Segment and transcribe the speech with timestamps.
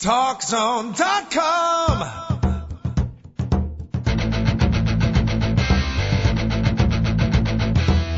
[0.00, 2.39] TalkZone.com.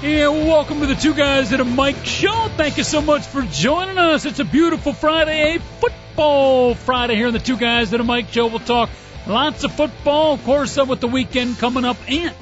[0.00, 2.46] And welcome to the Two Guys at a Mic show.
[2.56, 4.26] Thank you so much for joining us.
[4.26, 8.28] It's a beautiful Friday, a football Friday here on the Two Guys at a Mic
[8.28, 8.46] show.
[8.46, 8.90] We'll talk
[9.26, 12.32] lots of football, of course, uh, with the weekend coming up, and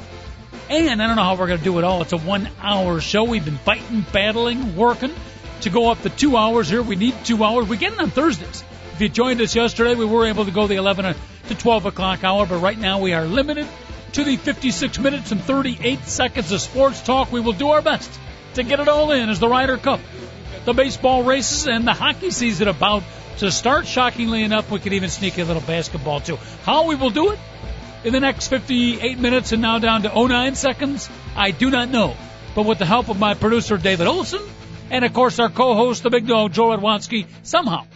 [0.68, 2.02] and I don't know how we're going to do it all.
[2.02, 3.24] It's a one-hour show.
[3.24, 5.14] We've been fighting, battling, working
[5.62, 6.82] to go up to two hours here.
[6.82, 7.68] We need two hours.
[7.68, 8.64] We get it on Thursdays.
[8.92, 11.14] If you joined us yesterday, we were able to go the 11
[11.48, 13.66] to 12 o'clock hour, but right now we are limited
[14.16, 17.30] to the 56 minutes and 38 seconds of sports talk.
[17.30, 18.10] We will do our best
[18.54, 20.00] to get it all in as the Ryder Cup,
[20.64, 23.02] the baseball races, and the hockey season about
[23.40, 23.86] to start.
[23.86, 26.36] Shockingly enough, we could even sneak a little basketball too.
[26.64, 27.38] How we will do it
[28.04, 32.16] in the next 58 minutes and now down to 09 seconds, I do not know.
[32.54, 34.40] But with the help of my producer, David Olson,
[34.90, 37.86] and of course our co-host, the big dog, Joe Radwanski, somehow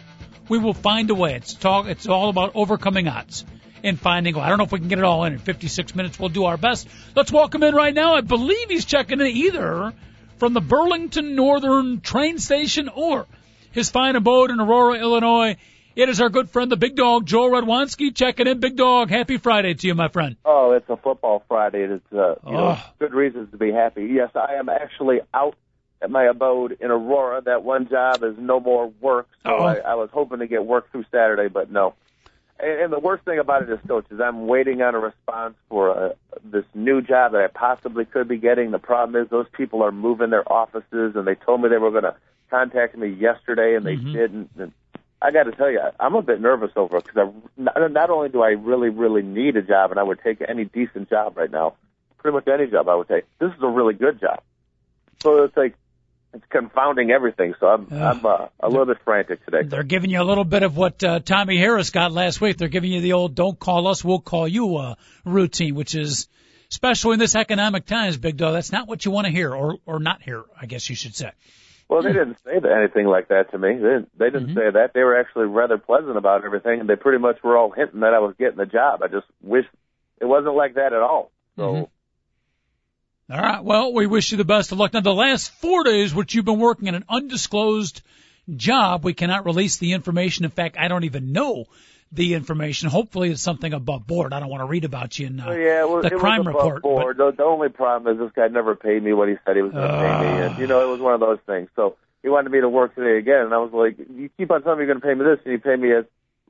[0.50, 1.36] we will find a way.
[1.36, 1.86] It's talk.
[1.86, 3.46] It's all about overcoming odds
[3.84, 4.36] and finding.
[4.36, 6.18] I don't know if we can get it all in in 56 minutes.
[6.18, 6.88] We'll do our best.
[7.14, 8.14] Let's welcome in right now.
[8.14, 9.92] I believe he's checking in either
[10.38, 13.26] from the Burlington Northern train station or
[13.72, 15.56] his fine abode in Aurora, Illinois.
[15.96, 18.60] It is our good friend, the big dog, Joe Radwanski, checking in.
[18.60, 20.36] Big dog, happy Friday to you, my friend.
[20.44, 21.82] Oh, it's a football Friday.
[21.82, 22.90] It's uh, you know, Oh.
[22.98, 24.06] good reasons to be happy.
[24.06, 25.56] Yes, I am actually out
[26.00, 27.42] at my abode in Aurora.
[27.42, 29.64] That one job is no more work, so Oh.
[29.64, 31.94] I, I was hoping to get work through Saturday, but no.
[32.62, 35.54] And, and the worst thing about it is, coach, is I'm waiting on a response
[35.68, 36.12] for uh,
[36.44, 38.70] this new job that I possibly could be getting.
[38.70, 41.90] The problem is those people are moving their offices, and they told me they were
[41.90, 42.16] going to
[42.50, 44.12] contact me yesterday, and they Mhm.
[44.12, 44.50] didn't.
[44.58, 44.72] And
[45.22, 48.28] I got to tell you, I'm a bit nervous over it because not, not only
[48.28, 51.50] do I really, really need a job, and I would take any decent job right
[51.50, 51.74] now,
[52.18, 53.24] pretty much any job I would take.
[53.38, 54.40] This is a really good job,
[55.22, 55.74] so it's like
[56.32, 57.54] it's confounding everything.
[57.58, 57.92] So I'm Ugh.
[57.92, 59.62] I'm uh, a little bit frantic today.
[59.64, 62.56] They're giving you a little bit of what uh, Tommy Harris got last week.
[62.56, 66.28] They're giving you the old "Don't call us, we'll call you" uh, routine, which is,
[66.70, 68.54] especially in this economic times, big dog.
[68.54, 71.14] That's not what you want to hear, or or not hear, I guess you should
[71.14, 71.32] say.
[71.88, 73.74] Well, they didn't say anything like that to me.
[73.74, 74.54] They didn't, they didn't Mhm.
[74.54, 74.92] say that.
[74.94, 78.14] They were actually rather pleasant about everything, and they pretty much were all hinting that
[78.14, 79.02] I was getting the job.
[79.02, 79.64] I just wish
[80.20, 81.32] it wasn't like that at all.
[81.56, 81.62] So.
[81.62, 81.88] Mhm.
[83.30, 83.62] All right.
[83.62, 84.92] Well, we wish you the best of luck.
[84.92, 88.02] Now, the last four days, which you've been working in an undisclosed
[88.56, 90.44] job, we cannot release the information.
[90.44, 91.66] In fact, I don't even know
[92.10, 92.88] the information.
[92.88, 94.32] Hopefully, it's something above board.
[94.32, 96.54] I don't want to read about you in uh, Well, yeah, well, the crime was
[96.54, 96.82] report.
[96.82, 97.16] Board.
[97.18, 99.72] The, the only problem is this guy never paid me what he said he was
[99.72, 101.68] going to pay me, and you know it was one of those things.
[101.76, 104.62] So he wanted me to work today again, and I was like, "You keep on
[104.64, 105.92] telling me you're going to pay me this, and you pay me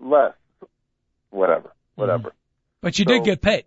[0.00, 0.32] less,
[1.28, 2.32] whatever, whatever."
[2.80, 3.64] But you So- did get paid.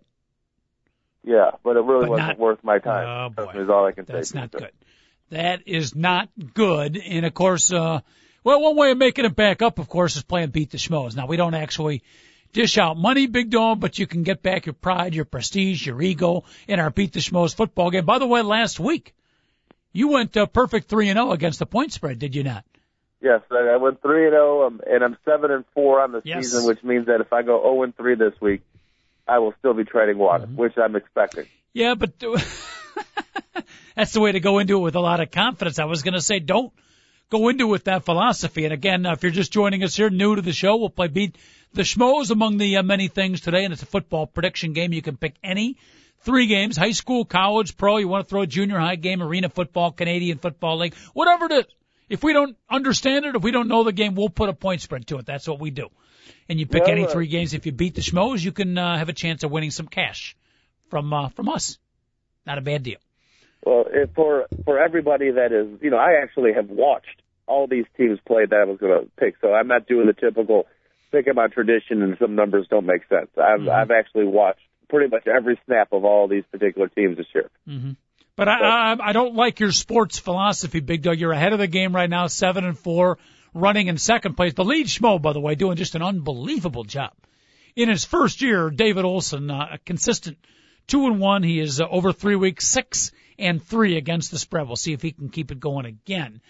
[1.24, 3.32] Yeah, but it really But wasn't not- worth my time.
[3.36, 3.52] Oh, boy.
[3.60, 4.38] Is all I can That's say.
[4.40, 4.70] not good.
[5.30, 6.96] That is not good.
[6.98, 8.00] And of course, uh,
[8.44, 11.16] well, one way of making it back up, of course, is playing beat the schmoes.
[11.16, 12.02] Now we don't actually
[12.52, 16.00] dish out money, big dog, but you can get back your pride, your prestige, your
[16.02, 18.04] ego in our beat the schmoes football game.
[18.04, 19.14] By the way, last week
[19.92, 22.64] you went uh, perfect three and zero against the point spread, did you not?
[23.22, 26.20] Yes, I I went three and zero, um, and I'm seven and four on the
[26.22, 26.44] Yes.
[26.44, 28.60] season, which means that if I go zero and three this week,
[29.26, 30.56] I will still be treading water, Mm-hmm.
[30.56, 31.46] which I'm expecting.
[31.72, 32.12] Yeah, but
[33.96, 35.78] that's the way to go into it with a lot of confidence.
[35.78, 36.72] I was going to say, don't
[37.30, 38.64] go into it with that philosophy.
[38.64, 41.08] And again, uh, if you're just joining us here, new to the show, we'll play
[41.08, 41.36] beat
[41.72, 44.92] the schmoes among the uh, many things today, and it's a football prediction game.
[44.92, 45.76] You can pick any
[46.20, 47.96] three games: high school, college, pro.
[47.96, 51.52] You want to throw a junior high game, arena football, Canadian football league, whatever it
[51.52, 51.64] is.
[52.08, 54.82] If we don't understand it, if we don't know the game, we'll put a point
[54.82, 55.26] spread to it.
[55.26, 55.88] That's what we do.
[56.48, 57.54] And you pick Yeah, any three games.
[57.54, 60.36] If you beat the schmoes, you can uh, have a chance of winning some cash
[60.90, 61.78] from uh, from us.
[62.46, 62.98] Not a bad deal.
[63.64, 63.84] Well,
[64.14, 68.44] for for everybody that is, you know, I actually have watched all these teams play
[68.46, 70.66] that I was going to pick, so I'm not doing the typical
[71.14, 73.28] pick my tradition and some numbers don't make sense.
[73.36, 73.70] I've Mm-hmm.
[73.70, 77.50] I've actually watched pretty much every snap of all these particular teams this year.
[77.68, 77.96] mhm
[78.36, 81.18] But I, I I don't like your sports philosophy, Big Doug.
[81.18, 83.18] You're ahead of the game right now, seven and four,
[83.54, 84.52] running in second place.
[84.52, 87.12] The lead schmo, by the way, doing just an unbelievable job.
[87.76, 90.38] In his first year, David Olson, uh, a consistent
[90.86, 91.42] two and one.
[91.42, 94.66] He is uh, over three weeks, six and three against the spread.
[94.66, 96.40] We'll see if he can keep it going again.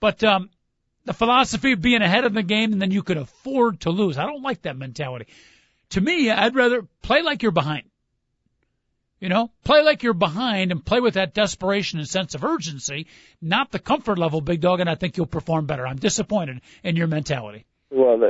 [0.00, 0.50] But um,
[1.04, 4.18] the philosophy of being ahead of the game and then you can afford to lose.
[4.18, 5.26] I don't like that mentality.
[5.90, 7.84] to me, I'd rather play like you're behind.
[9.22, 13.06] You know, play like you're behind and play with that desperation and sense of urgency,
[13.40, 15.86] not the comfort level, big dog, and I think you'll perform better.
[15.86, 17.64] I'm disappointed in your mentality.
[17.88, 18.20] Well,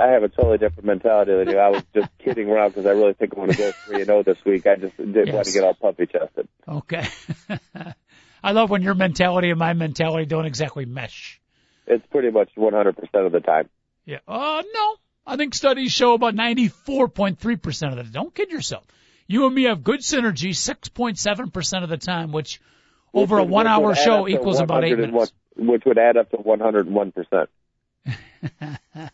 [0.00, 1.58] I have a totally different mentality than you.
[1.58, 4.06] I was just kidding around because I really think I'm going to go three and
[4.06, 4.66] zero this week.
[4.66, 5.34] I just didn't yes.
[5.34, 6.48] want to get all puppy chested.
[6.66, 7.06] Okay.
[8.42, 11.42] I love when your mentality and my mentality don't exactly mesh.
[11.86, 13.68] It's pretty much 100% of the time.
[14.06, 14.20] Yeah.
[14.26, 14.96] Uh, no.
[15.26, 18.86] I think studies show about 94.3% of the Don't kid yourself.
[19.28, 22.60] You and me have good synergy 6.7% of the time, which
[23.12, 25.32] over which a one hour show equals about eight minutes.
[25.56, 27.48] Which would add up to 101%.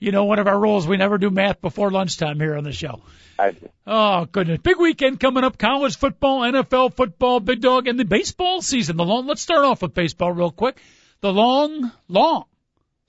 [0.00, 2.72] you know, one of our rules, we never do math before lunchtime here on the
[2.72, 3.02] show.
[3.86, 4.58] Oh, goodness.
[4.58, 5.58] Big weekend coming up.
[5.58, 8.96] College football, NFL football, big dog, and the baseball season.
[8.96, 10.76] The long, let's start off with baseball real quick.
[11.20, 12.44] The long, long,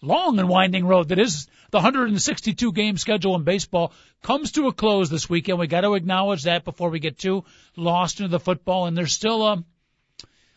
[0.02, 4.74] long and winding road that is the 162 game schedule in baseball comes to a
[4.74, 5.58] close this weekend.
[5.58, 7.46] We got to acknowledge that before we get too
[7.76, 8.86] lost into the football.
[8.86, 9.64] And there's still a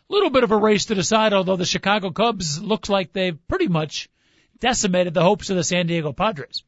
[0.09, 3.69] little bit of a race to decide, although the Chicago Cubs looks like they've pretty
[3.69, 4.09] much
[4.59, 6.65] decimated the hopes of the San Diego Padres.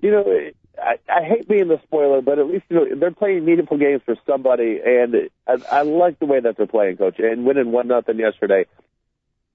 [0.00, 3.44] You know, I, I hate being the spoiler, but at least you know, they're playing
[3.44, 7.18] meaningful games for somebody, and I, I like the way that they're playing, Coach.
[7.18, 8.66] And winning one nothing yesterday,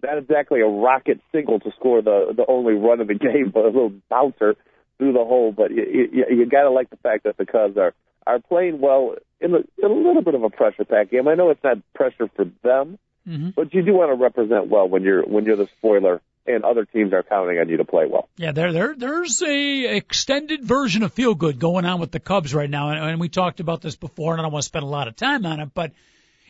[0.04, 3.66] not exactly a rocket single to score the the only run of the game, but
[3.66, 4.56] a little bouncer
[4.98, 5.52] through the hole.
[5.52, 7.94] But you, you, you got to like the fact that the Cubs are
[8.26, 11.28] are playing well in a, in a little bit of a pressure pack game.
[11.28, 13.50] I know it's not pressure for them, mm-hmm.
[13.56, 16.86] but you do want to represent well when you're when you're the spoiler and other
[16.86, 18.28] teams are counting on you to play well.
[18.36, 22.54] Yeah, there, there, there's a extended version of feel good going on with the Cubs
[22.54, 24.84] right now, and, and we talked about this before, and I don't want to spend
[24.84, 25.92] a lot of time on it, but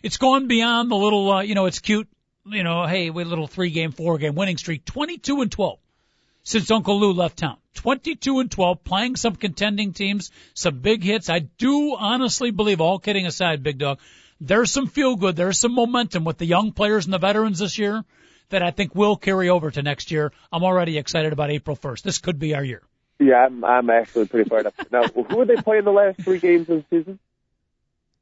[0.02, 2.08] it's gone beyond the little, uh, you know, it's cute
[2.46, 5.80] you know, hey, we little three game, four game winning streak, 22 and 12
[6.44, 7.58] since Uncle Lou left town.
[7.76, 11.30] 22 and 12, playing some contending teams, some big hits.
[11.30, 14.00] I do honestly believe, all kidding aside, Big Dog,
[14.40, 17.78] there's some feel good, there's some momentum with the young players and the veterans this
[17.78, 18.04] year
[18.50, 20.32] that I think will carry over to next year.
[20.52, 22.02] I'm already excited about April 1st.
[22.02, 22.82] This could be our year.
[23.20, 24.74] Yeah, I'm, I'm actually pretty fired up.
[24.92, 27.20] Now, who are they playing the last three games of the season?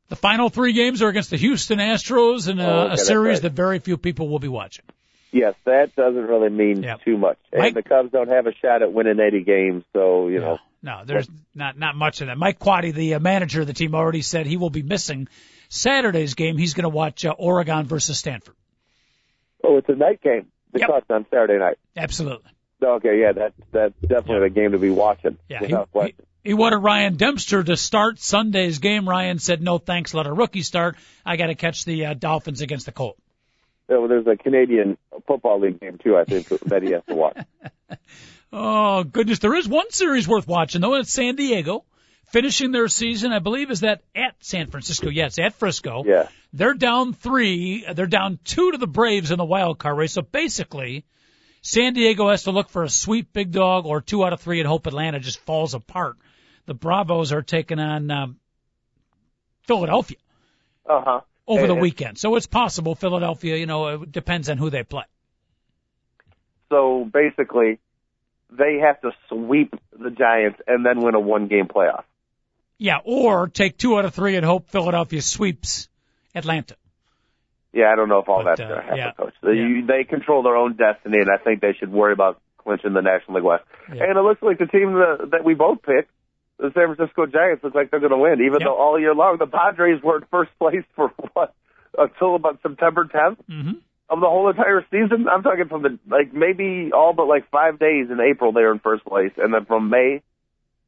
[0.10, 3.38] The final three games are against the Houston Astros in a, oh, okay, a series
[3.38, 3.42] right.
[3.44, 4.86] that very few people will be watching.
[5.32, 7.02] Yes, that doesn't really mean yep.
[7.06, 7.38] too much.
[7.52, 10.58] And Mike, the Cubs don't have a shot at winning 80 games, so you know.
[10.82, 12.38] No, there's not not much of that.
[12.38, 15.28] Mike Quade, the uh, manager of the team, already said he will be missing
[15.68, 16.58] Saturday's game.
[16.58, 18.56] He's going to watch uh, Oregon versus Stanford.
[19.64, 20.48] Oh, it's a night game.
[20.72, 21.06] The yep.
[21.10, 21.78] on Saturday night.
[21.98, 22.50] Absolutely.
[22.82, 24.44] Okay, yeah, that that's definitely yep.
[24.44, 25.38] a game to be watching.
[25.50, 29.08] Yeah, he, he, he wanted Ryan Dempster to start Sunday's game.
[29.08, 30.96] Ryan said, "No thanks, let a rookie start.
[31.26, 33.22] I got to catch the uh, Dolphins against the Colts."
[33.90, 34.98] Yeah, well, there's a Canadian
[35.28, 36.16] Football League game too.
[36.16, 37.38] I think that he has to watch.
[38.54, 40.96] oh goodness, there is one series worth watching though.
[40.96, 41.86] It's San Diego
[42.28, 43.32] finishing their season.
[43.32, 45.10] I believe is that at San Francisco.
[45.10, 46.04] Yes, at Frisco.
[46.06, 46.28] Yeah.
[46.54, 47.86] They're down three.
[47.94, 50.14] They're down two to the Braves in the wild card race.
[50.14, 51.06] So basically,
[51.62, 54.60] San Diego has to look for a sweep big dog or two out of three
[54.60, 56.16] and hope Atlanta just falls apart
[56.70, 58.38] the Bravos are taking on um,
[59.64, 60.18] Philadelphia
[60.88, 61.22] uh-huh.
[61.48, 62.20] over and, the weekend.
[62.20, 65.06] So it's possible Philadelphia, you know, it depends on who they play.
[66.70, 67.80] So basically,
[68.52, 72.04] they have to sweep the Giants and then win a one game playoff.
[72.78, 75.90] Yeah, or take two out of three and hope Philadelphia sweeps
[76.36, 76.76] Atlanta.
[77.74, 79.34] Yeah, I don't know if all but, that's uh, going to happen, yeah, Coach.
[79.42, 79.82] They, yeah.
[79.88, 83.38] they control their own destiny, and I think they should worry about clinching the National
[83.38, 83.64] League West.
[83.92, 84.04] Yeah.
[84.04, 86.12] And it looks like the team that, that we both picked
[86.60, 88.68] the San Francisco Giants look like they're going to win, even yep.
[88.68, 91.54] though all year long the Padres were in first place for what
[91.98, 93.72] until about September 10th mm-hmm.
[94.10, 95.28] of the whole entire season.
[95.32, 98.74] I'm talking from the like maybe all but like five days in April they were
[98.74, 100.22] in first place, and then from May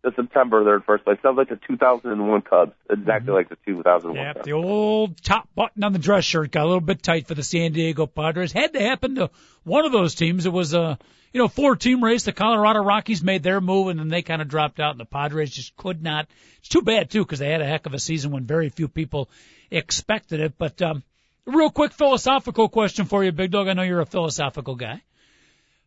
[0.04, 1.18] to September they're in first place.
[1.22, 3.32] Sounds like the 2001 Cubs, exactly mm-hmm.
[3.32, 4.16] like the 2001.
[4.16, 4.46] Yeah, Cubs.
[4.46, 7.44] the old top button on the dress shirt got a little bit tight for the
[7.44, 8.52] San Diego Padres.
[8.52, 9.30] Had to happen to
[9.64, 10.46] one of those teams.
[10.46, 10.98] It was a
[11.34, 12.24] you know, four team race.
[12.24, 15.06] The Colorado Rockies made their move and then they kind of dropped out and the
[15.06, 16.28] Padres just could not.
[16.60, 18.88] It's too bad too because they had a heck of a season when very few
[18.88, 19.30] people
[19.70, 20.58] expected it.
[20.58, 21.04] But, um,
[21.46, 23.68] real quick philosophical question for you, Big Dog.
[23.68, 25.02] I know you're a philosophical guy.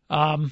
[0.09, 0.51] Um,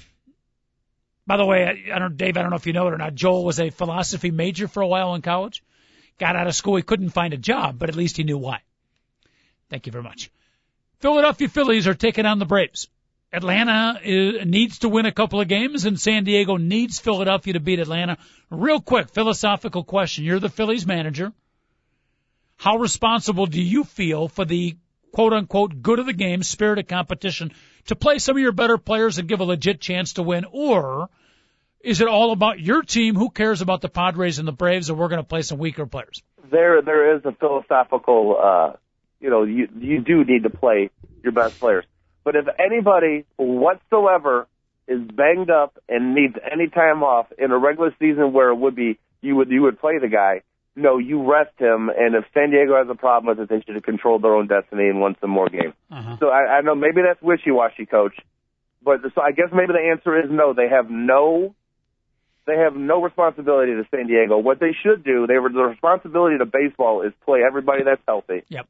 [1.25, 2.97] by the way, I, I don't, Dave, I don't know if you know it or
[2.97, 3.15] not.
[3.15, 5.63] Joel was a philosophy major for a while in college.
[6.19, 6.75] Got out of school.
[6.75, 8.61] He couldn't find a job, but at least he knew why.
[9.69, 10.29] Thank you very much.
[10.99, 12.87] Philadelphia Phillies are taking on the Braves.
[13.31, 17.59] Atlanta is, needs to win a couple of games, and San Diego needs Philadelphia to
[17.59, 18.17] beat Atlanta.
[18.51, 20.23] Real quick, philosophical question.
[20.23, 21.33] You're the Phillies manager.
[22.57, 24.77] How responsible do you feel for the
[25.13, 27.51] quote unquote good of the game, spirit of competition,
[27.85, 30.45] to play some of your better players and give a legit chance to win?
[30.51, 31.09] Or
[31.79, 33.15] is it all about your team?
[33.15, 34.89] Who cares about the Padres and the Braves?
[34.89, 36.21] And we're going to play some weaker players.
[36.51, 38.37] There, there is a philosophical.
[38.41, 38.73] uh
[39.19, 40.89] You know, you you do need to play
[41.23, 41.85] your best players.
[42.23, 44.47] But if anybody whatsoever
[44.87, 48.75] is banged up and needs any time off in a regular season where it would
[48.75, 50.41] be you would you would play the guy,
[50.75, 51.89] no, you rest him.
[51.89, 54.47] And if San Diego has a problem with it, they should have controlled their own
[54.47, 55.73] destiny and won some more games.
[55.91, 56.17] Uh-huh.
[56.19, 58.15] So I, I know maybe that's wishy-washy, coach.
[58.83, 60.53] But so I guess maybe the answer is no.
[60.53, 61.55] They have no,
[62.45, 64.37] they have no responsibility to San Diego.
[64.37, 68.43] What they should do, they were the responsibility to baseball is play everybody that's healthy.
[68.49, 68.67] Yep.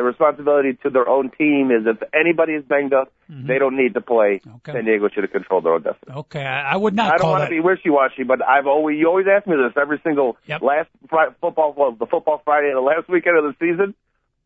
[0.00, 3.46] The responsibility to their own team is if anybody is banged up, Mhm.
[3.46, 4.40] they don't need to play.
[4.56, 4.72] Okay.
[4.72, 6.16] San Diego should have controlled their own destiny.
[6.16, 9.06] Okay, I, I would not I don't want to be wishy-washy, but I've always you
[9.08, 10.62] always ask me this every single Yep.
[10.62, 10.88] last
[11.42, 13.94] football well, the football Friday and the last weekend of the season.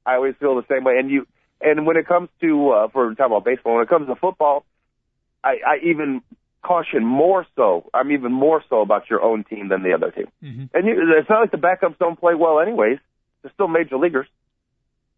[0.04, 0.98] I always feel the same way.
[0.98, 1.24] And you
[1.60, 4.64] and when it comes to uh, for talking about baseball, when it comes to football,
[5.44, 6.20] I, I even
[6.64, 7.88] caution more so.
[7.94, 10.26] I'm even more so about your own team than the other team.
[10.42, 10.70] Mhm.
[10.74, 12.98] And you, it's not like the backups don't play well, anyways.
[13.42, 14.26] They're still major leaguers.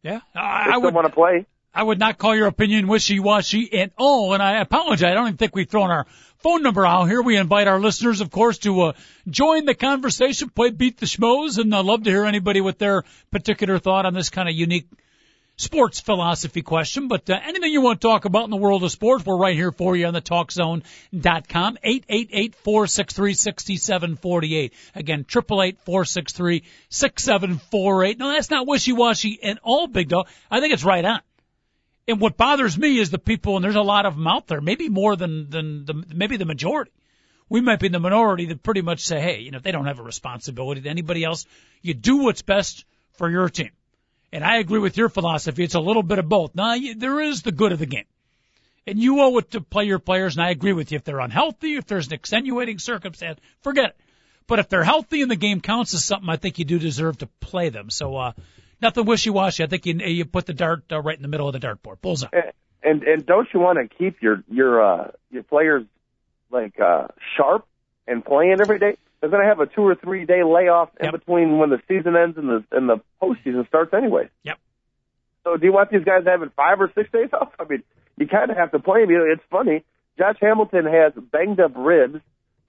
[0.07, 0.95] Yeah, I, I would.
[0.95, 1.47] want to play.
[1.75, 5.03] I would not call your opinion wishy-washy at all, and I apologize.
[5.03, 6.07] I don't even think we've thrown our
[6.39, 7.21] phone number out here.
[7.21, 8.93] We invite our listeners, of course, to uh,
[9.29, 13.03] join the conversation, play Beat the Schmoes, and I'd love to hear anybody with their
[13.33, 14.87] particular thought on this kind of unique
[15.57, 17.09] sports philosophy question.
[17.09, 19.57] But uh, anything you want to talk about in the world of sports, we're right
[19.57, 21.79] here for you on the TalkZone.com.
[21.85, 24.71] 888-463-6748.
[24.95, 28.19] Again, 888-463-6748.
[28.19, 30.29] No, that's not wishy-washy at all, Big Dog.
[30.51, 31.21] I think it's right on.
[32.09, 34.61] And what bothers me is the people, and there's a lot of them out there,
[34.61, 36.93] maybe more than than the maybe the majority.
[37.49, 39.99] We might be the minority that pretty much say, hey, you know, they don't have
[39.99, 41.47] a responsibility to anybody else.
[41.83, 42.85] You do what's best
[43.15, 43.73] for your team.
[44.33, 45.65] And I agree with your philosophy.
[45.65, 46.55] It's a little bit of both.
[46.55, 48.05] Now, there is the good of the game.
[48.87, 50.97] And you owe it to play your players, and I agree with you.
[50.97, 53.97] If they're unhealthy, if there's an extenuating circumstance, forget it.
[54.47, 57.19] But if they're healthy and the game counts as something, I think you do deserve
[57.19, 57.91] to play them.
[57.91, 58.33] So, uh,
[58.81, 59.65] nothing wishy-washy.
[59.65, 62.01] I think you, you put the dart uh, right in the middle of the dartboard.
[62.01, 62.29] Bullseye.
[62.83, 65.85] And and don't you want to keep your your uh your players
[66.51, 67.67] like uh sharp
[68.07, 68.97] and playing every day?
[69.21, 72.17] They're going to have a two or three day layoff in between when the season
[72.17, 74.29] ends and the and the postseason starts anyway.
[74.45, 74.59] Yep.
[75.45, 77.53] So do you want these guys having five or six days off?
[77.59, 77.83] I mean,
[78.19, 79.11] you kind of have to play them.
[79.11, 79.85] You know, it's funny.
[80.19, 82.21] Josh Hamilton has banged up ribs,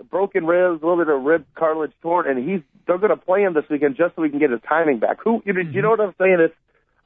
[0.09, 3.41] broken ribs, a little bit of rib cartilage torn, and he's they're going to play
[3.41, 5.17] him this weekend just so he can get his timing back.
[5.23, 6.37] Who you, know you know what I'm saying?
[6.39, 6.55] It's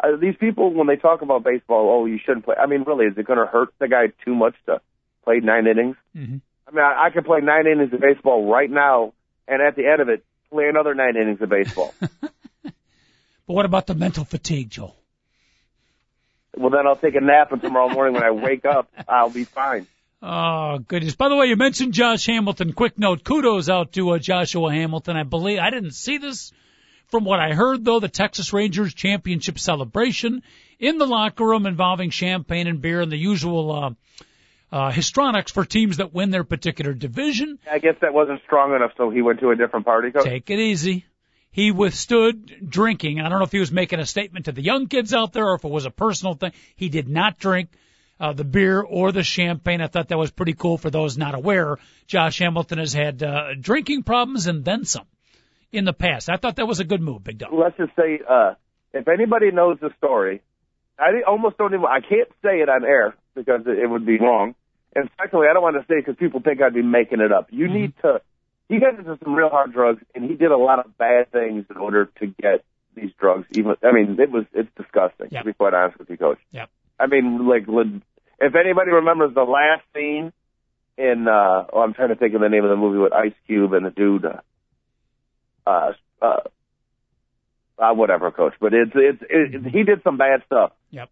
[0.03, 1.89] uh, these people when they talk about baseball.
[1.89, 2.55] Oh, you shouldn't play.
[2.61, 4.81] I mean, really, is it going to hurt the guy too much to
[5.23, 5.95] play nine innings?
[6.15, 6.37] Mm-hmm.
[6.67, 9.13] I mean, I, I could play nine innings of baseball right now,
[9.51, 11.93] and at the end of it, play another nine innings of baseball.
[13.47, 14.95] But what about the mental fatigue, Joel?
[16.55, 19.43] well, then I'll take a nap, and tomorrow morning when I wake up, I'll be
[19.43, 19.87] fine.
[20.21, 21.15] Oh, goodness.
[21.15, 22.73] By the way, you mentioned Josh Hamilton.
[22.73, 25.17] Quick note, kudos out to uh, Joshua Hamilton.
[25.17, 26.53] I believe, I didn't see this.
[27.07, 30.43] From what I heard, though, the Texas Rangers championship celebration
[30.79, 33.89] in the locker room involving champagne and beer and the usual, uh,
[34.71, 37.59] uh, histrionics for teams that win their particular division.
[37.69, 40.11] I guess that wasn't strong enough, so he went to a different party.
[40.11, 40.23] Coach.
[40.23, 41.05] Take it easy.
[41.51, 43.19] He withstood drinking.
[43.19, 45.49] I don't know if he was making a statement to the young kids out there
[45.49, 46.53] or if it was a personal thing.
[46.77, 47.69] He did not drink
[48.21, 49.81] uh, the beer or the champagne.
[49.81, 51.77] I thought that was pretty cool for those not aware.
[52.07, 55.07] Josh Hamilton has had uh, drinking problems and then some
[55.73, 56.29] in the past.
[56.29, 57.51] I thought that was a good move, Big Dog.
[57.51, 58.53] Let's just say, uh,
[58.93, 60.41] if anybody knows the story,
[60.97, 61.85] I almost don't even.
[61.85, 64.55] I can't say it on air because it would be wrong.
[64.95, 67.47] And secondly, I don't want to say because people think I'd be making it up.
[67.49, 68.21] You need to.
[68.67, 71.65] He got into some real hard drugs, and he did a lot of bad things
[71.69, 72.63] in order to get
[72.95, 73.45] these drugs.
[73.51, 75.27] Even I mean, it was it's disgusting.
[75.31, 75.43] Yep.
[75.43, 76.39] To be quite honest with you, Coach.
[76.51, 76.69] Yep.
[76.99, 80.31] I mean, like, if anybody remembers the last scene
[80.97, 83.33] in, uh, oh, I'm trying to think of the name of the movie with Ice
[83.47, 84.41] Cube and the dude, uh,
[85.65, 86.37] uh, uh,
[87.79, 88.53] uh whatever, Coach.
[88.59, 90.73] But it's it's it, he did some bad stuff.
[90.91, 91.09] Yep.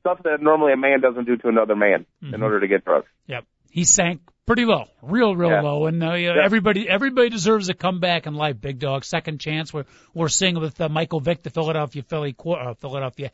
[0.00, 2.34] Stuff that normally a man doesn't do to another man Mhm.
[2.34, 3.06] in order to get drugs.
[3.26, 3.44] Yep.
[3.70, 5.60] He sank pretty low, real, real Yeah.
[5.62, 6.44] low, and uh, yeah, Yeah.
[6.44, 8.60] everybody, everybody deserves a comeback in life.
[8.60, 9.72] Big dog, second chance.
[9.72, 9.84] We're
[10.14, 13.30] we're seeing with uh, Michael Vick, the Philadelphia Philly, uh, Philadelphia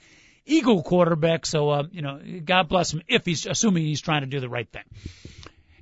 [0.47, 1.45] Eagle quarterback.
[1.47, 4.49] So, uh, you know, God bless him if he's assuming he's trying to do the
[4.49, 4.85] right thing.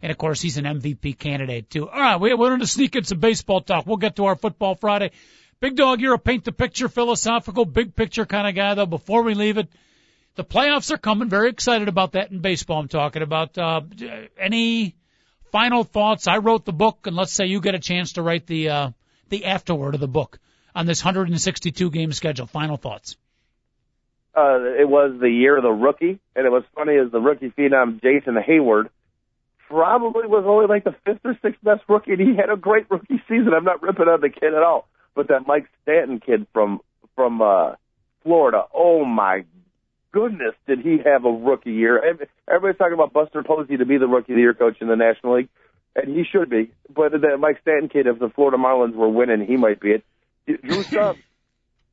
[0.02, 1.88] And of course, he's an MVP candidate too.
[1.88, 3.86] All right, we we're going to sneak in some baseball talk.
[3.86, 5.10] We'll get to our football Friday.
[5.60, 8.86] Big dog, you're a paint the picture, philosophical, big picture kind of guy though.
[8.86, 9.68] Before we leave it,
[10.36, 11.28] the playoffs are coming.
[11.28, 12.80] Very excited about that in baseball.
[12.80, 13.58] I'm talking about.
[13.58, 13.80] Uh,
[14.38, 14.94] any
[15.50, 16.28] final thoughts?
[16.28, 18.90] I wrote the book, and let's say you get a chance to write the uh,
[19.30, 20.38] the afterword of the book
[20.74, 22.46] on this 162 game schedule.
[22.46, 23.16] Final thoughts.
[24.36, 27.50] Uh, it was the year of the rookie, and it was funny as the rookie
[27.56, 28.90] phenom Jason Heyward
[29.68, 32.90] probably was only like the fifth or sixth best rookie, and he had a great
[32.90, 33.54] rookie season.
[33.56, 36.80] I'm not ripping on the kid at all, but that Mike Stanton kid from
[37.14, 37.76] from uh,
[38.22, 39.46] Florida, oh my
[40.16, 42.02] goodness, did he have a rookie year?
[42.48, 44.96] Everybody's talking about Buster Posey to be the rookie of the year coach in the
[44.96, 45.50] National League,
[45.94, 46.72] and he should be.
[46.88, 50.04] But that Mike Stanton kid, if the Florida Marlins were winning, he might be it.
[50.62, 51.18] Drew Stubbs,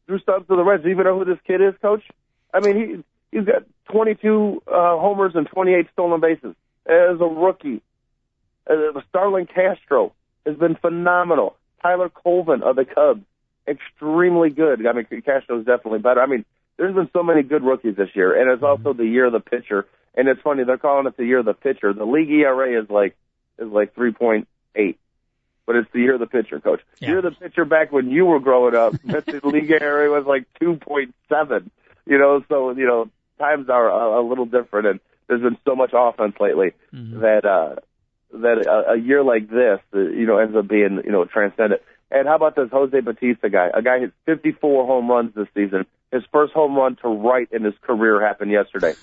[0.08, 0.84] Drew Stubbs to the Reds.
[0.84, 2.04] Do you even know who this kid is, Coach?
[2.54, 7.82] I mean, he he's got 22 uh, homers and 28 stolen bases as a rookie.
[8.70, 10.14] Uh, Starlin Castro
[10.46, 11.58] has been phenomenal.
[11.82, 13.26] Tyler Colvin of the Cubs,
[13.68, 14.86] extremely good.
[14.88, 16.22] I mean, Castro's definitely better.
[16.22, 16.46] I mean,
[16.78, 19.40] there's been so many good rookies this year, and it's also the year of the
[19.40, 19.88] pitcher.
[20.16, 21.94] And it's funny they're calling it the year of the pitcher.
[21.94, 23.16] The league ERA is like
[23.58, 24.46] is like 3.8,
[25.66, 26.82] but it's the year of the pitcher, coach.
[27.00, 27.10] Yeah.
[27.10, 30.46] Year of the pitcher back when you were growing up, the league ERA was like
[30.62, 31.70] 2.7.
[32.06, 35.76] You know, so you know times are a, a little different, and there's been so
[35.76, 37.22] much offense lately mm-hmm.
[37.22, 37.76] that uh
[38.34, 41.82] that a, a year like this, uh, you know, ends up being you know transcendent.
[42.14, 43.70] And how about this Jose Bautista guy?
[43.74, 45.88] A guy hit 54 home runs this season.
[46.12, 48.94] His first home run to right in his career happened yesterday.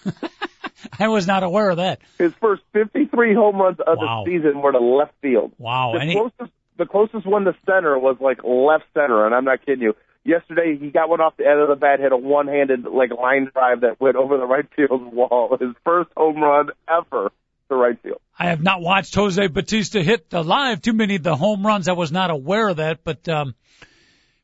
[0.98, 2.00] I was not aware of that.
[2.18, 4.22] His first 53 home runs of wow.
[4.24, 5.52] the season were to left field.
[5.58, 5.92] Wow.
[5.98, 9.82] The closest, the closest one to center was like left center, and I'm not kidding
[9.82, 9.96] you.
[10.22, 13.50] Yesterday, he got one off the end of the bat, hit a one-handed like line
[13.52, 15.56] drive that went over the right field wall.
[15.60, 17.32] His first home run ever
[17.70, 18.20] to right field.
[18.40, 21.88] I have not watched Jose Bautista hit the live too many of the home runs.
[21.88, 23.54] I was not aware of that, but um,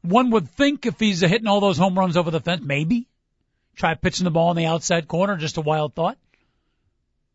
[0.02, 3.08] one would think if he's hitting all those home runs over the fence, maybe
[3.74, 5.38] try pitching the ball in the outside corner.
[5.38, 6.18] Just a wild thought.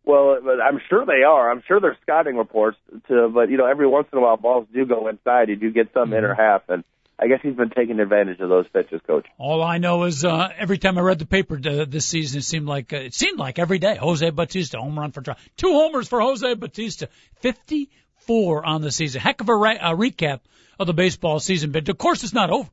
[0.04, 1.50] Well, I'm sure they are.
[1.50, 2.78] I'm sure there's scouting reports
[3.08, 5.50] to, but you know, every once in a while balls do go inside.
[5.50, 6.14] You do get some mm-hmm.
[6.14, 6.84] inner half, and
[7.22, 9.28] I guess he's been taking advantage of those pitches, coach.
[9.38, 12.44] All I know is uh, every time I read the paper uh, this season, it
[12.44, 16.08] seemed like uh, it seemed like every day Jose Bautista home run for two homers
[16.08, 17.10] for Jose Bautista,
[17.42, 19.22] 54 on the season.
[19.22, 20.40] Heck of a, re- a recap
[20.80, 22.70] of the baseball season, but of course it's not over.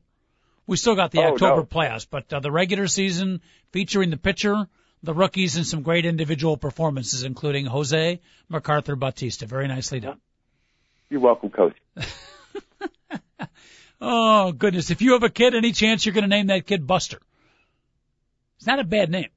[0.65, 1.65] We still got the oh, October no.
[1.65, 4.67] playoffs, but uh, the regular season featuring the pitcher,
[5.03, 9.45] the rookies, and some great individual performances, including Jose MacArthur Bautista.
[9.45, 10.19] Very nicely done.
[11.09, 11.75] You're welcome, Coach.
[14.01, 14.91] oh goodness!
[14.91, 17.19] If you have a kid, any chance you're going to name that kid Buster?
[18.57, 19.29] It's not a bad name.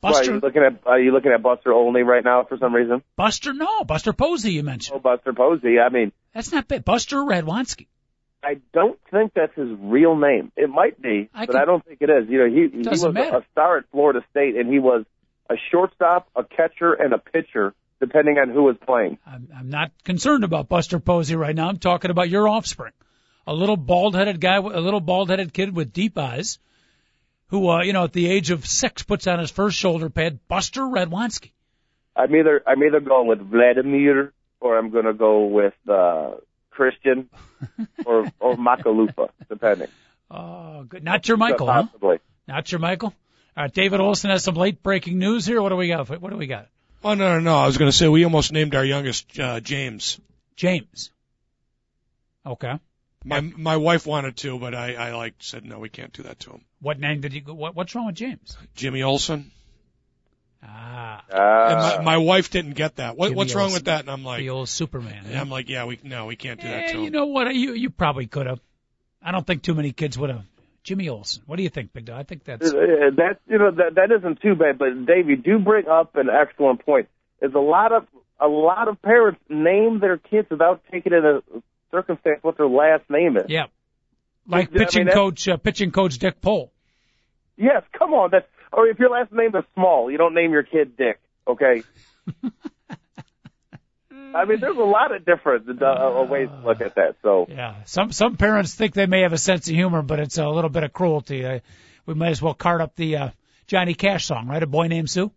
[0.00, 0.32] Buster.
[0.32, 3.02] are you looking at are you looking at Buster Olney right now for some reason?
[3.16, 4.52] Buster, no, Buster Posey.
[4.52, 4.96] You mentioned.
[4.96, 5.78] Oh, Buster Posey.
[5.78, 6.84] I mean, that's not bad.
[6.84, 7.86] Buster Radwanski.
[8.42, 10.50] I don't think that's his real name.
[10.56, 12.28] It might be, I but can, I don't think it is.
[12.28, 13.36] You know, he he was matter.
[13.36, 15.04] a star at Florida State, and he was
[15.48, 19.18] a shortstop, a catcher, and a pitcher, depending on who was playing.
[19.24, 21.68] I'm, I'm not concerned about Buster Posey right now.
[21.68, 22.92] I'm talking about your offspring,
[23.46, 26.58] a little bald-headed guy, a little bald-headed kid with deep eyes,
[27.48, 30.38] who, uh, you know, at the age of six, puts on his first shoulder pad.
[30.48, 31.50] Buster Radwanski.
[32.14, 35.74] I'm either I'm either going with Vladimir or I'm going to go with.
[35.88, 36.32] uh
[36.72, 37.28] Christian
[38.06, 39.88] or or Macalupa, depending.
[40.30, 41.04] Oh, good.
[41.04, 41.82] Not your Michael, huh?
[41.84, 42.18] Possibly.
[42.48, 43.14] Not your Michael.
[43.56, 45.60] All right, David Olson has some late breaking news here.
[45.60, 46.08] What do we got?
[46.08, 46.68] What do we got?
[47.04, 47.58] Oh no, no, no!
[47.58, 50.18] I was going to say we almost named our youngest uh, James.
[50.56, 51.10] James.
[52.46, 52.78] Okay.
[53.24, 56.40] My my wife wanted to, but I I like said no, we can't do that
[56.40, 56.64] to him.
[56.80, 57.42] What name did you?
[57.42, 58.56] What what's wrong with James?
[58.74, 59.50] Jimmy Olsen.
[60.64, 61.24] Ah.
[61.30, 63.16] And my, my wife didn't get that.
[63.16, 64.00] What, what's wrong with that?
[64.00, 65.24] And I'm like, the old Superman.
[65.26, 67.04] And I'm like, yeah, we no, we can't do that to him.
[67.04, 67.52] You know what?
[67.54, 68.60] You you probably could have.
[69.20, 70.44] I don't think too many kids would have.
[70.84, 71.42] Jimmy Olsen.
[71.46, 72.18] What do you think, Big Dog?
[72.18, 72.76] I think that's uh,
[73.16, 73.38] that.
[73.48, 74.78] You know that that isn't too bad.
[74.78, 77.08] But Dave, you do bring up an excellent point.
[77.40, 78.06] Is a lot of
[78.40, 81.42] a lot of parents name their kids without taking into
[81.92, 83.44] circumstance what their last name is.
[83.48, 83.66] Yeah,
[84.48, 86.72] like pitching I mean, coach, uh, pitching coach Dick Pole.
[87.56, 88.30] Yes, come on.
[88.32, 91.20] That's or if your last name is Small, you don't name your kid Dick.
[91.46, 91.82] Okay.
[94.34, 97.16] I mean, there's a lot of different uh, ways to look at that.
[97.22, 100.38] So yeah, some some parents think they may have a sense of humor, but it's
[100.38, 101.44] a little bit of cruelty.
[101.44, 101.60] Uh,
[102.06, 103.28] we might as well cart up the uh,
[103.66, 104.62] Johnny Cash song, right?
[104.62, 105.30] A boy named Sue.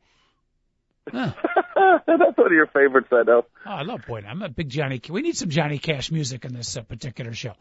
[1.11, 1.33] Huh.
[2.07, 3.45] That's one of your favorites, I know.
[3.65, 4.23] Oh, I love boy.
[4.27, 5.01] I'm a big Johnny.
[5.09, 7.53] We need some Johnny Cash music in this uh, particular show.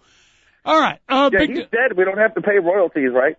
[0.65, 0.99] All right.
[1.09, 1.51] Uh, yeah, big...
[1.51, 1.97] he's dead.
[1.97, 3.37] We don't have to pay royalties, right?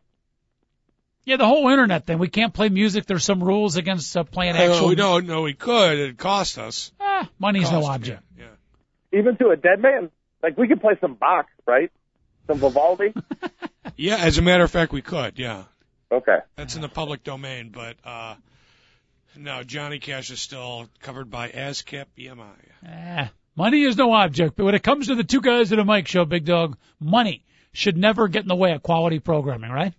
[1.25, 2.19] Yeah, the whole internet thing.
[2.19, 3.07] We can't play music.
[3.07, 4.85] There's some rules against uh, playing actual.
[4.85, 5.25] Oh, we don't.
[5.25, 5.97] No, we could.
[5.97, 6.91] It cost us.
[6.99, 8.21] Ah, money's no object.
[8.37, 8.45] Yeah.
[9.11, 10.11] Even to a dead man.
[10.43, 11.91] Like we could play some Bach, right?
[12.45, 13.13] Some Vivaldi.
[13.97, 15.39] yeah, as a matter of fact, we could.
[15.39, 15.63] Yeah.
[16.11, 16.37] Okay.
[16.55, 18.35] That's in the public domain, but uh
[19.37, 22.55] no, Johnny Cash is still covered by ASCAP BMI.
[22.87, 25.85] Ah, money is no object, but when it comes to the two guys at a
[25.85, 27.43] mic show, Big Dog, money
[27.73, 29.93] should never get in the way of quality programming, right?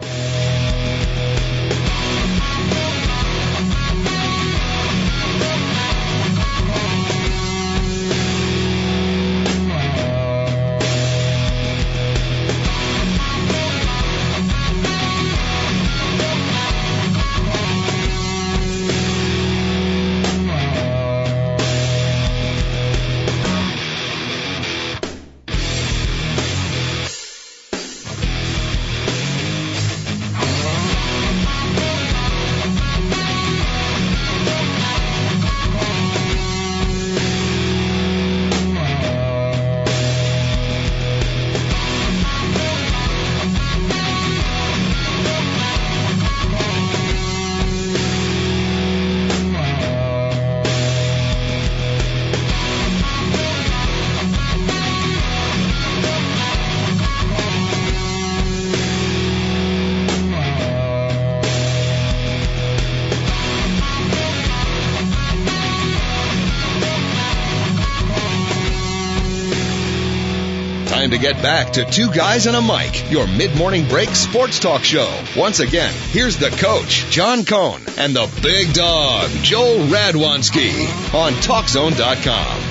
[71.26, 75.12] Get back to Two Guys and a Mic, your mid morning break sports talk show.
[75.36, 80.70] Once again, here's the coach, John Cohn, and the big dog, Joel Radwanski,
[81.16, 82.62] on TalkZone.com.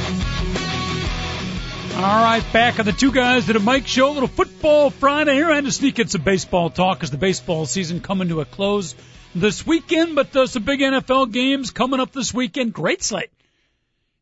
[1.96, 4.12] All right, back on the two guys and a Mic show.
[4.12, 7.18] A little football Friday here, I had to sneak in some baseball talk as the
[7.18, 8.94] baseball season coming to a close
[9.34, 10.14] this weekend.
[10.14, 12.72] But uh, some big NFL games coming up this weekend.
[12.72, 13.30] Great slate.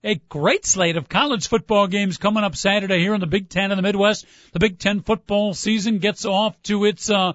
[0.05, 3.71] A great slate of college football games coming up Saturday here in the Big Ten
[3.71, 4.27] in the Midwest.
[4.53, 7.35] The Big Ten football season gets off to its uh,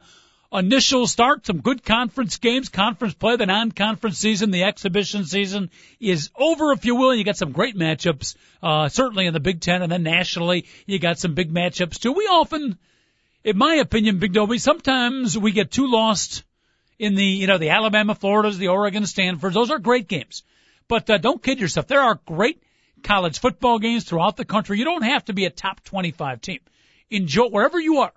[0.52, 1.46] initial start.
[1.46, 3.38] Some good conference games, conference play.
[3.38, 5.70] The non-conference season, the exhibition season
[6.02, 7.16] is over, if you will.
[7.16, 11.00] You got some great matchups, uh, certainly in the Big Ten, and then nationally, you
[11.00, 12.12] got some big matchups too.
[12.12, 12.78] We often,
[13.46, 16.44] in my opinion, Big Dobie, sometimes we get too lost
[17.00, 19.56] in the, you know, the Alabama, Floridas, the Oregon, Stanfords.
[19.56, 20.44] Those are great games.
[20.88, 21.88] But uh, don't kid yourself.
[21.88, 22.62] There are great
[23.04, 24.78] college football games throughout the country.
[24.78, 26.60] You don't have to be a top 25 team.
[27.10, 28.14] Enjoy wherever you are.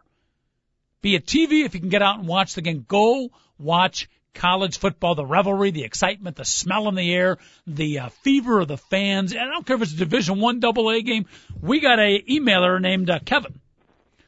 [1.02, 2.85] Be a TV if you can get out and watch the game.
[2.87, 8.09] Go watch college football, the revelry, the excitement, the smell in the air, the uh,
[8.22, 9.33] fever of the fans.
[9.33, 11.26] And I don't care if it's a Division One Double A game.
[11.61, 13.61] We got a emailer named uh, Kevin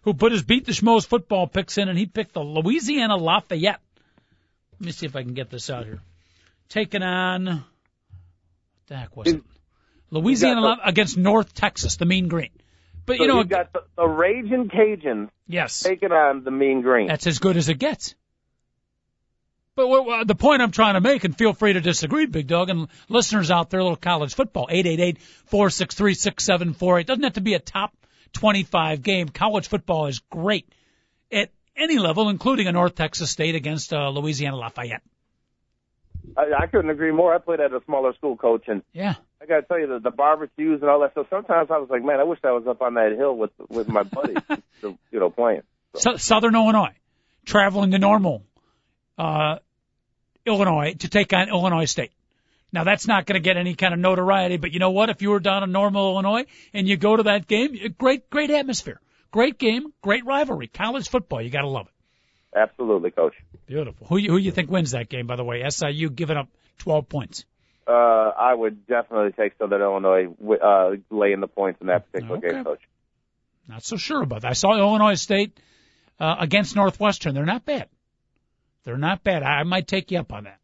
[0.02, 3.81] who put his beat the schmoes football picks in, and he picked the Louisiana Lafayette.
[4.72, 6.00] Let me see if I can get this out here.
[6.68, 7.64] Taking on
[8.92, 9.42] the heck was it?
[10.11, 12.50] Louisiana the- against North Texas, the Mean Green.
[13.07, 16.83] But So you know, you've got the, the Raging Cajuns yes, taking on the Mean
[16.83, 17.09] Green.
[17.09, 18.14] that's as good as it gets.
[19.74, 22.46] But what, what, the point I'm trying to make, and feel free to disagree, Big
[22.46, 26.44] Dog, and listeners out there, little college football, eight eight eight four six three six
[26.44, 27.07] seven four eight.
[27.07, 27.92] Doesn't have to be a top
[28.35, 29.28] 25 game.
[29.31, 30.68] College football is great
[31.33, 35.02] at any level, including a North Texas State against uh, Louisiana Lafayette.
[36.37, 37.35] I, I couldn't agree more.
[37.35, 39.14] I played at a smaller school, coach, and Yeah.
[39.40, 41.26] I got to tell you, the, the barbecues and all that stuff.
[41.28, 43.88] Sometimes I was like, man, I wish I was up on that hill with with
[43.88, 44.37] my buddies,
[44.82, 45.62] you know, playing.
[45.96, 46.94] Sou- Southern Illinois,
[47.44, 48.44] traveling to Normal,
[49.18, 49.56] uh,
[50.46, 52.12] Illinois to take on Illinois State.
[52.72, 55.11] Now that's not going to get any kind of notoriety, but you know what?
[55.11, 58.50] If you were down in Normal, Illinois, and you go to that game, great, great
[58.50, 61.42] atmosphere, great game, great rivalry, college football.
[61.42, 61.92] You got to love it.
[62.54, 63.34] Absolutely, coach.
[63.66, 64.06] Beautiful.
[64.08, 65.26] Who you, who you think wins that game?
[65.26, 67.44] By the way, SIU giving up 12 points.
[67.86, 70.26] Uh, I would definitely take Southern Illinois
[70.62, 72.50] uh, laying the points in that particular Okay.
[72.52, 72.80] game, coach.
[73.68, 74.50] Not so sure about that.
[74.50, 75.58] I saw Illinois State
[76.20, 77.34] uh, against Northwestern.
[77.34, 77.88] They're not bad.
[78.84, 79.42] They're not bad.
[79.42, 80.58] I might take you up on that.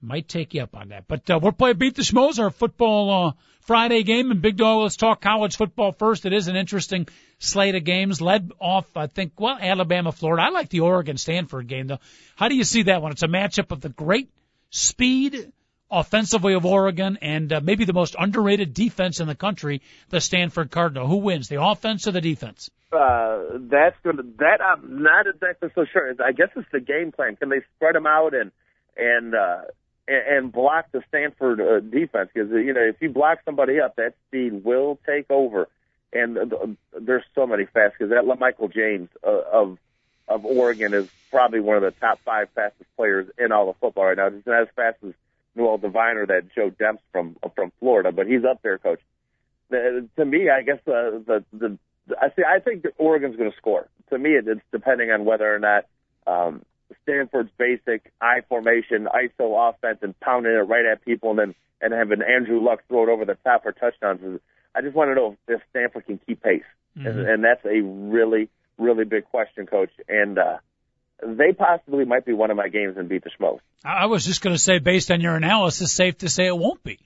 [0.00, 1.08] Might take you up on that.
[1.08, 4.30] But uh, we're playing Beat the Schmoes, our football uh, Friday game.
[4.30, 6.24] And Big Dog, let's talk college football first.
[6.26, 10.44] It is an interesting slate of games led off, I think, well, Alabama, Florida.
[10.44, 12.00] I like the Oregon Stanford game, though.
[12.36, 13.12] How do you see that one?
[13.12, 14.30] It's a matchup of the great
[14.70, 15.52] speed
[15.90, 20.70] offensively of Oregon and uh, maybe the most underrated defense in the country, the Stanford
[20.70, 21.06] Cardinal.
[21.06, 22.70] Who wins, the offense or the defense?
[22.92, 24.22] Uh, that's gonna.
[24.38, 26.14] That I'm not exactly so sure.
[26.24, 27.36] I guess it's the game plan.
[27.36, 28.50] Can they spread them out and
[28.96, 29.62] and uh,
[30.06, 32.30] and, block the Stanford uh, defense?
[32.32, 35.68] Because you know, if you block somebody up, that speed will take over.
[36.12, 36.66] And uh,
[36.98, 39.78] there's so many fast because that Michael James uh, of
[40.26, 44.04] of Oregon is probably one of the top five fastest players in all of football
[44.04, 44.30] right now.
[44.30, 45.14] He's not as fast as
[45.54, 49.00] Noel Devine or that Joe Demps from from Florida, but he's up there, coach.
[49.70, 51.78] The, to me, I guess the the, the
[52.20, 52.42] I see.
[52.42, 53.88] I think Oregon's going to score.
[54.10, 55.84] To me, it, it's depending on whether or not
[56.26, 56.64] um,
[57.02, 61.92] Stanford's basic I formation, ISO offense, and pounding it right at people, and then and
[61.92, 64.40] having Andrew Luck throw it over the top for touchdowns.
[64.78, 66.62] I just want to know if Stanford can keep pace,
[66.96, 67.06] mm-hmm.
[67.06, 69.90] and, and that's a really really big question, coach.
[70.08, 70.58] And uh,
[71.22, 73.58] they possibly might be one of my games and beat the Schmoes.
[73.84, 76.82] I was just going to say, based on your analysis, safe to say it won't
[76.82, 76.98] be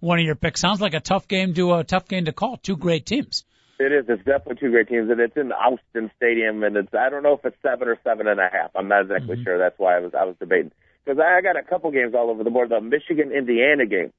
[0.00, 0.60] one of your picks.
[0.60, 2.56] Sounds like a tough game to a tough game to call.
[2.56, 3.44] Two great teams.
[3.78, 4.04] It is.
[4.08, 6.92] It's definitely two great teams, and it's in Autzen Stadium, and it's.
[6.92, 8.72] I don't know if it's seven or seven and a half.
[8.74, 9.44] I'm not exactly mm-hmm.
[9.44, 9.56] sure.
[9.56, 12.44] That's why I was I was debating because I got a couple games all over
[12.44, 12.68] the board.
[12.68, 14.12] The Michigan Indiana game,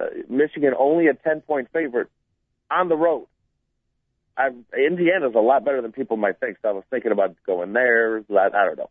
[0.00, 2.08] uh, Michigan only a ten point favorite
[2.70, 3.26] on the road.
[4.36, 6.58] I've, Indiana's a lot better than people might think.
[6.60, 8.24] So I was thinking about going there.
[8.30, 8.90] I, I don't know.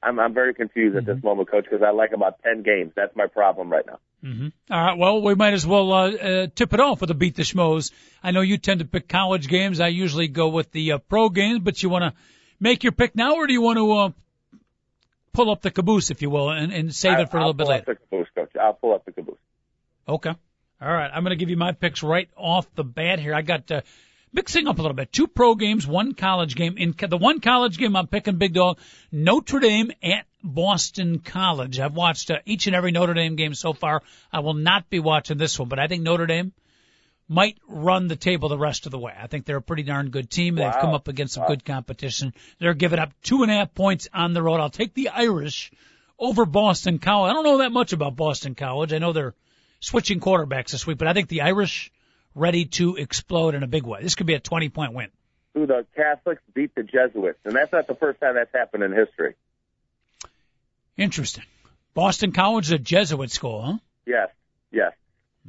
[0.00, 0.98] I'm I'm very confused mm-hmm.
[0.98, 1.26] at this mm-hmm.
[1.26, 2.92] moment, coach, because I like about ten games.
[2.94, 3.98] That's my problem right now.
[4.24, 4.48] Mm-hmm.
[4.70, 4.98] All right.
[4.98, 7.92] Well, we might as well uh, uh, tip it off with a beat the schmoes.
[8.22, 9.80] I know you tend to pick college games.
[9.80, 12.20] I usually go with the uh, pro games, but you want to
[12.60, 14.10] make your pick now, or do you want to uh,
[15.32, 17.54] pull up the caboose, if you will, and, and save I, it for a little
[17.54, 17.84] bit later?
[17.88, 18.56] I'll pull up the caboose, coach.
[18.60, 19.38] I'll pull up the caboose.
[20.08, 20.34] Okay.
[20.80, 21.10] All right.
[21.12, 23.34] I'm going to give you my picks right off the bat here.
[23.34, 23.80] I got uh,
[24.32, 25.12] mixing up a little bit.
[25.12, 26.76] Two pro games, one college game.
[26.78, 28.78] In the one college game, I'm picking Big Dog,
[29.10, 31.80] Notre Dame at Boston College.
[31.80, 34.02] I've watched uh, each and every Notre Dame game so far.
[34.32, 36.52] I will not be watching this one, but I think Notre Dame
[37.28, 39.12] might run the table the rest of the way.
[39.18, 40.56] I think they're a pretty darn good team.
[40.56, 40.70] Wow.
[40.70, 41.48] They've come up against some wow.
[41.48, 42.32] good competition.
[42.58, 44.60] They're giving up two and a half points on the road.
[44.60, 45.70] I'll take the Irish
[46.18, 47.30] over Boston College.
[47.30, 48.92] I don't know that much about Boston College.
[48.92, 49.34] I know they're
[49.80, 51.92] switching quarterbacks this week, but I think the Irish
[52.34, 54.02] ready to explode in a big way.
[54.02, 55.08] This could be a 20 point win.
[55.54, 58.92] Who the Catholics beat the Jesuits, and that's not the first time that's happened in
[58.92, 59.34] history.
[60.96, 61.44] Interesting.
[61.94, 63.78] Boston College is a Jesuit school, huh?
[64.06, 64.28] Yes,
[64.70, 64.92] yes.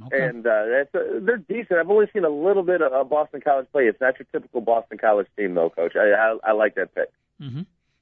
[0.06, 0.26] Okay.
[0.26, 1.80] And uh, that's a, they're decent.
[1.80, 3.84] I've only seen a little bit of Boston College play.
[3.84, 5.96] It's not your typical Boston College team, though, Coach.
[5.96, 7.10] I I, I like that pick.
[7.42, 7.62] Mm-hmm.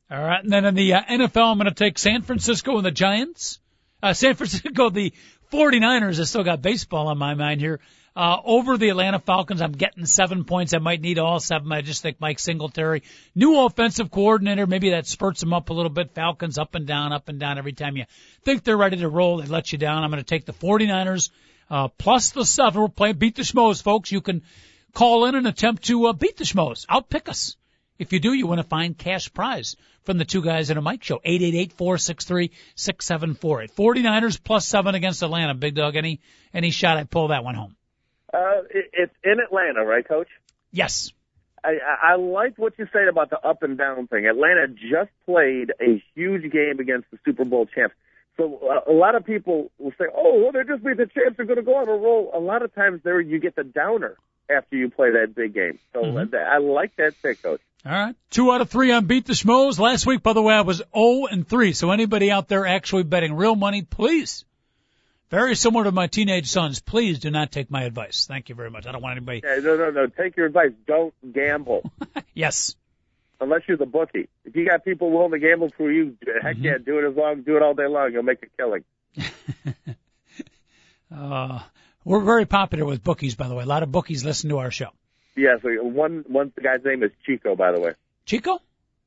[0.10, 2.86] All right, and then in the uh, NFL, I'm going to take San Francisco and
[2.86, 3.60] the Giants.
[4.02, 5.12] Uh, San Francisco, the
[5.52, 6.20] 49ers.
[6.20, 7.80] I still got baseball on my mind here.
[8.16, 10.74] Uh, over the Atlanta Falcons, I'm getting seven points.
[10.74, 11.72] I might need all seven.
[11.72, 13.04] I just think Mike Singletary,
[13.36, 16.16] new offensive coordinator, maybe that spurts them up a little bit.
[16.16, 17.60] Falcons up and down, up and down.
[17.60, 18.06] Every time you
[18.44, 20.04] think they're ready to roll, they let you down.
[20.04, 21.30] I'm going to take the 49ers,
[21.70, 22.82] uh, plus the seven.
[22.82, 24.12] We're playing beat the schmoes, folks.
[24.12, 24.42] You can
[24.96, 26.88] call in and attempt to uh, beat the schmoes.
[26.88, 27.56] Outpick us.
[28.00, 30.82] If you do, you want to find cash prize from the two guys in a
[30.82, 31.20] mic show.
[31.26, 33.72] 888-463-6748.
[33.74, 35.54] 49ers plus seven against Atlanta.
[35.54, 36.20] Big dog, any,
[36.54, 37.76] any shot I pull that one home?
[38.34, 40.28] Uh, it, it's in Atlanta, right, Coach?
[40.72, 41.12] Yes.
[41.64, 44.26] I, I like what you said about the up and down thing.
[44.26, 47.96] Atlanta just played a huge game against the Super Bowl champs.
[48.38, 51.38] So uh, a lot of people will say, "Oh, well, they're just be the champs.
[51.38, 53.64] They're going to go on a roll." A lot of times, there you get the
[53.64, 54.16] downer
[54.50, 55.80] after you play that big game.
[55.94, 56.36] So mm-hmm.
[56.36, 57.62] I like that pick, Coach.
[57.86, 59.80] All right, two out of three on beat the schmoes.
[59.80, 61.74] Last week, by the way, I was 0 and three.
[61.74, 64.44] So anybody out there actually betting real money, please
[65.30, 66.80] very similar to my teenage sons.
[66.80, 68.26] Please do not take my advice.
[68.28, 68.88] Thank you very much.
[68.88, 69.42] I don't want anybody.
[69.44, 70.08] Yeah, no, no, no.
[70.08, 70.72] Take your advice.
[70.86, 71.92] Don't gamble.
[72.34, 72.76] yes.
[73.40, 74.30] Unless you're the bookie.
[74.46, 76.64] If you got people willing to gamble for you, heck mm-hmm.
[76.64, 78.12] yeah, do it as long, do it all day long.
[78.12, 78.84] You'll make a killing.
[81.16, 81.60] uh,
[82.04, 83.64] we're very popular with bookies, by the way.
[83.64, 84.90] A lot of bookies listen to our show.
[85.38, 85.60] Yes.
[85.64, 87.92] Yeah, so one, one guy's name is Chico, by the way.
[88.26, 88.60] Chico?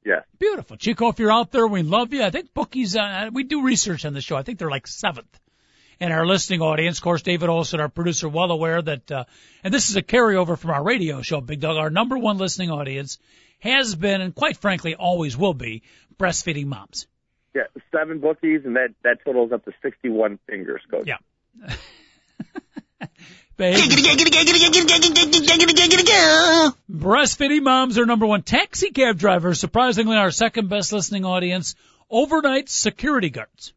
[0.05, 0.21] Yeah.
[0.39, 0.77] Beautiful.
[0.77, 2.23] Chico, if you're out there, we love you.
[2.23, 4.37] I think bookies, uh, we do research on the show.
[4.37, 5.39] I think they're like seventh
[5.99, 6.99] in our listening audience.
[6.99, 9.25] Of course, David Olson, our producer, well aware that, uh,
[9.63, 11.77] and this is a carryover from our radio show, Big Dog.
[11.77, 13.19] Our number one listening audience
[13.59, 15.83] has been, and quite frankly, always will be,
[16.19, 17.07] breastfeeding moms.
[17.55, 21.07] Yeah, seven bookies, and that that totals up to sixty-one fingers, coach.
[21.07, 21.19] Yeah.
[26.91, 28.43] Breastfeeding moms are number one.
[28.43, 31.75] Taxi cab drivers, surprisingly, our second best listening audience.
[32.09, 33.73] Overnight security guards.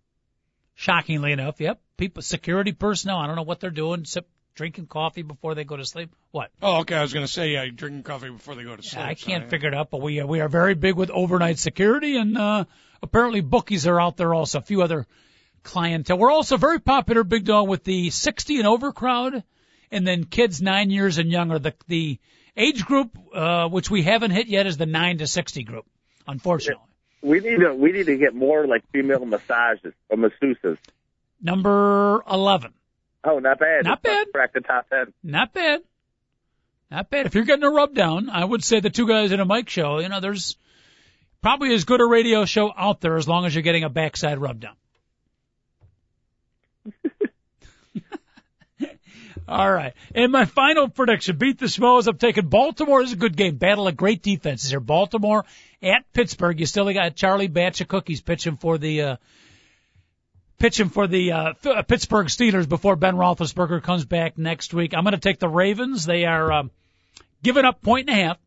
[0.76, 3.18] Shockingly enough, yep people, security personnel.
[3.18, 4.06] I don't know what they're doing.
[4.06, 6.14] Sip, drinking coffee before they go to sleep.
[6.32, 6.52] What?
[6.62, 6.96] Oh, okay.
[6.96, 9.04] I was going to say, yeah, drinking coffee before they go to sleep.
[9.04, 11.60] I can't so, figure it out, but we uh, we are very big with overnight
[11.60, 12.66] security, and uh,
[13.02, 14.60] apparently bookies are out there also.
[14.60, 15.08] A few other
[15.64, 16.18] clientele.
[16.18, 19.44] We're also very popular, Big Dog, with the 60 and over crowd,
[19.94, 21.60] and then kids nine years and younger.
[21.60, 22.20] The the
[22.58, 25.86] age group uh, which we haven't hit yet is the nine to 60 group,
[26.28, 26.84] unfortunately.
[27.22, 30.78] We need to we need to get more like female massages or masseuses.
[31.42, 32.74] Number 11.
[33.24, 33.86] Oh, not bad.
[33.86, 34.28] Not bad.
[34.34, 35.14] Crack the top 10.
[35.24, 35.82] Not bad.
[36.92, 37.26] Not bad.
[37.26, 39.70] If you're getting a rub down, I would say the two guys in a mic
[39.70, 40.58] show, you know, there's
[41.42, 44.38] probably as good a radio show out there as long as you're getting a backside
[44.40, 44.76] rub down.
[49.48, 49.94] All right.
[50.16, 52.08] And my final prediction, beat the Schmoes.
[52.08, 53.02] I'm taking Baltimore.
[53.02, 53.58] This is a good game.
[53.58, 54.80] Battle of great defenses here.
[54.80, 55.46] Baltimore
[55.82, 56.60] at Pittsburgh.
[56.60, 59.16] You still got Charlie Batch of cookies pitching for the, uh,
[60.60, 64.94] pitching for the, uh, uh, Pittsburgh Steelers before Ben Roethlisberger comes back next week.
[64.96, 66.06] I'm going to take the Ravens.
[66.06, 66.72] They are, um,
[67.42, 68.38] giving up point and a half.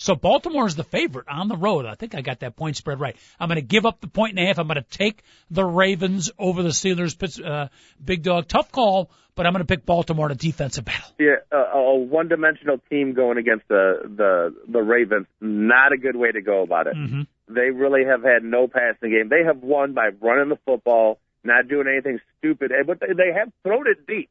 [0.00, 1.84] So Baltimore is the favorite on the road.
[1.84, 3.14] I think I got that point spread right.
[3.38, 4.58] I'm going to give up the point and a half.
[4.58, 7.14] I'm going to take the Ravens over the Steelers.
[7.38, 7.68] Uh,
[8.02, 11.10] big dog, tough call, but I'm going to pick Baltimore in a defensive battle.
[11.18, 15.26] Yeah, uh, a one-dimensional team going against the the the Ravens.
[15.38, 16.96] Not a good way to go about it.
[16.96, 17.54] Mm-hmm.
[17.54, 19.28] They really have had no passing game.
[19.28, 23.52] They have won by running the football, not doing anything stupid, but they, they have
[23.64, 24.30] thrown it deep.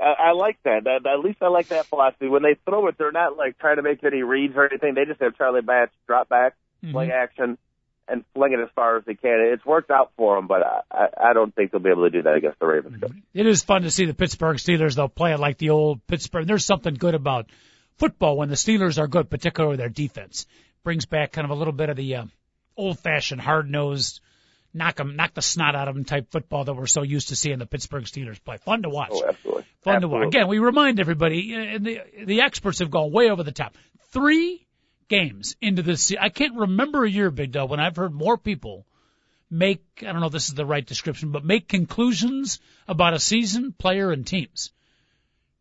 [0.00, 0.84] I, I like that.
[0.84, 1.06] that.
[1.06, 2.28] At least I like that philosophy.
[2.28, 4.94] When they throw it, they're not like trying to make any reads or anything.
[4.94, 6.54] They just have Charlie Batch drop back,
[6.84, 6.92] Mhm.
[6.92, 7.58] play action,
[8.08, 9.40] and fling it as far as they can.
[9.52, 12.22] It's worked out for them, but I, I, don't think they'll be able to do
[12.22, 13.02] that against the Ravens.
[13.34, 16.46] It is fun to see the Pittsburgh Steelers though play it like the old Pittsburgh.
[16.46, 17.50] There's something good about
[17.96, 20.46] football when the Steelers are good, particularly their defense.
[20.84, 22.24] Brings back kind of a little bit of the uh,
[22.76, 24.20] old-fashioned, hard-nosed,
[24.76, 27.36] knock 'em, knock the snot out of them type football that we're so used to
[27.36, 28.58] seeing the Pittsburgh Steelers play.
[28.58, 29.10] Fun to watch.
[29.12, 29.64] Oh, absolutely.
[29.82, 30.00] Fun absolutely.
[30.20, 30.34] to watch.
[30.34, 33.76] Again, we remind everybody, uh, and the the experts have gone way over the top.
[34.10, 34.66] Three
[35.08, 38.36] games into this, se- I can't remember a year, Big Dog, when I've heard more
[38.36, 38.86] people
[39.50, 42.58] make, I don't know if this is the right description, but make conclusions
[42.88, 44.72] about a season, player, and teams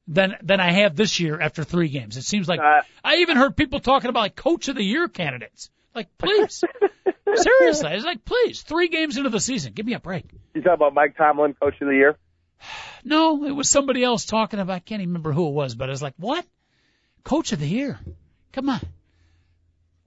[0.07, 2.17] than than I have this year after three games.
[2.17, 5.07] It seems like Uh, I even heard people talking about like coach of the year
[5.07, 5.69] candidates.
[5.95, 6.61] Like, please,
[7.35, 10.25] seriously, it's like, please, three games into the season, give me a break.
[10.53, 12.15] You talking about Mike Tomlin, coach of the year?
[13.07, 14.73] No, it was somebody else talking about.
[14.73, 16.43] I can't even remember who it was, but I was like, "What?
[17.23, 17.99] Coach of the year?
[18.51, 18.79] Come on!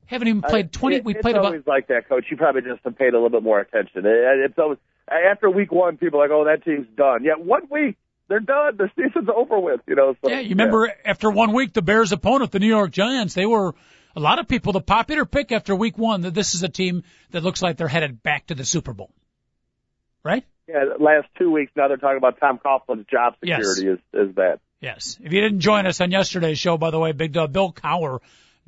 [0.07, 0.97] Haven't even played Uh, twenty.
[0.97, 1.55] it- we played about.
[1.55, 2.25] It's always like that, coach.
[2.29, 4.05] You probably just have paid a little bit more attention.
[4.05, 7.69] It- It's always after week one, people are like, "Oh, that team's done." Yeah, one
[7.71, 7.97] week
[8.27, 8.77] they're done.
[8.79, 9.81] The season's over with.
[9.87, 10.17] You know.
[10.25, 13.47] So, Yeah, you remember after one week, the Bears' opponent, the New York Giants, they
[13.47, 13.77] were
[14.19, 17.05] a lot of people the popular pick after week one that this is a team
[17.31, 19.11] that looks like they're headed back to the Super Bowl.
[20.25, 20.45] Right?
[20.67, 23.77] Yeah, last two weeks now they're talking about Tom Coughlin's job Yes.
[23.77, 24.59] security is is bad.
[24.81, 25.19] Yes.
[25.23, 28.19] If you didn't join us on yesterday's show, by the way, Big Dog Bill Cowher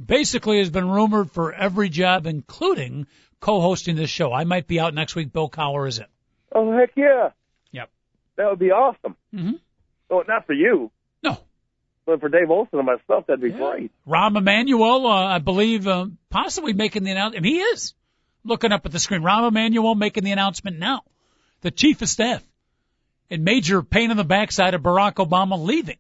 [0.04, 3.06] basically has been rumored for every job, including
[3.40, 4.32] co-hosting this show.
[4.32, 5.32] I might be out next week.
[5.32, 6.06] Bill Cowher is in.
[6.52, 7.30] Oh heck yeah!
[7.72, 7.90] Yep.
[8.36, 9.16] That would be awesome.
[9.34, 9.52] Mm-hmm.
[10.10, 10.90] Oh, not for you,
[12.10, 13.58] but for Dave Olson and myself, that'd be Yeah.
[13.58, 13.92] great.
[14.06, 17.46] Rahm Emanuel, uh, I believe, uh, possibly making the announcement.
[17.46, 17.94] He is
[18.44, 19.22] looking up at the screen.
[19.22, 21.02] Rahm Emanuel making the announcement now.
[21.60, 22.42] The chief of staff
[23.30, 25.98] and major pain in the backside of Barack Obama leaving.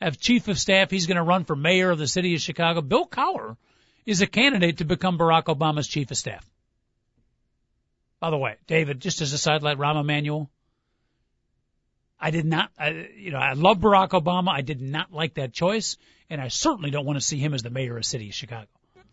[0.00, 2.80] As chief of staff, he's going to run for mayor of the city of Chicago.
[2.80, 3.56] Bill Cowher
[4.06, 6.48] is a candidate to become Barack Obama's chief of staff.
[8.20, 10.50] By the way, David, just as a sidelight, Rahm Emanuel,
[12.20, 14.48] I did not, I, you know, I love Barack Obama.
[14.50, 15.96] I did not like that choice,
[16.28, 18.34] and I certainly don't want to see him as the mayor of the city of
[18.34, 18.66] Chicago.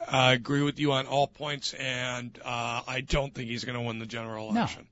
[0.07, 3.81] I agree with you on all points, and uh, I don't think he's going to
[3.81, 4.59] win the general No.
[4.61, 4.87] election.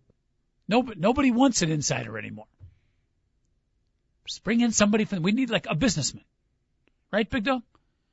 [0.67, 2.45] Nobody, nobody wants an insider anymore.
[4.27, 5.21] Just bring in somebody from.
[5.21, 6.23] We need like a businessman,
[7.11, 7.61] right, Big Dog?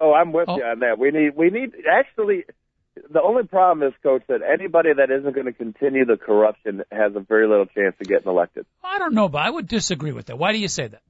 [0.01, 0.57] Oh, I'm with Oh.
[0.57, 0.99] you on that.
[0.99, 2.45] We need we need actually.
[3.09, 7.15] The only problem is, coach, that anybody that isn't going to continue the corruption has
[7.15, 8.67] a very little chance of getting elected.
[8.85, 10.39] I don't know, but I would disagree with that.
[10.39, 11.03] Why do you say that?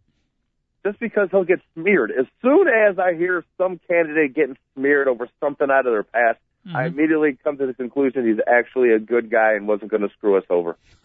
[0.82, 2.10] just because he'll get smeared.
[2.10, 6.38] As soon as I hear some candidate getting smeared over something out of their past,
[6.74, 6.92] I Mhm.
[6.94, 10.38] immediately come to the conclusion he's actually a good guy and wasn't going to screw
[10.38, 10.78] us over.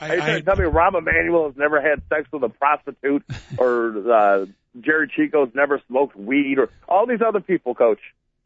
[0.00, 2.48] I, Are you trying I, tell me Rahm Emanuel has never had sex with a
[2.48, 3.24] prostitute
[3.58, 4.46] or uh,
[4.80, 7.98] Gery Chico's never smoked weed or all these other people, coach?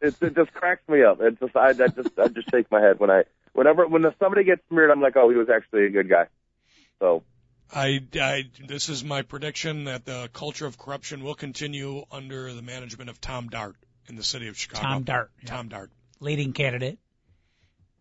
[0.05, 1.21] It, it just cracks me up.
[1.21, 4.45] It just I, I just I just shake my head when I whenever when somebody
[4.45, 6.27] gets smeared, I'm like, oh, he was actually a good guy.
[7.01, 7.23] So
[7.73, 12.63] I, I, this is my prediction that the culture of corruption will continue under the
[12.63, 13.77] management of Tom Dart
[14.09, 14.83] in the city of Chicago.
[14.83, 15.49] Tom Dart, yeah.
[15.49, 15.91] Tom Dart.
[16.21, 16.99] leading candidate.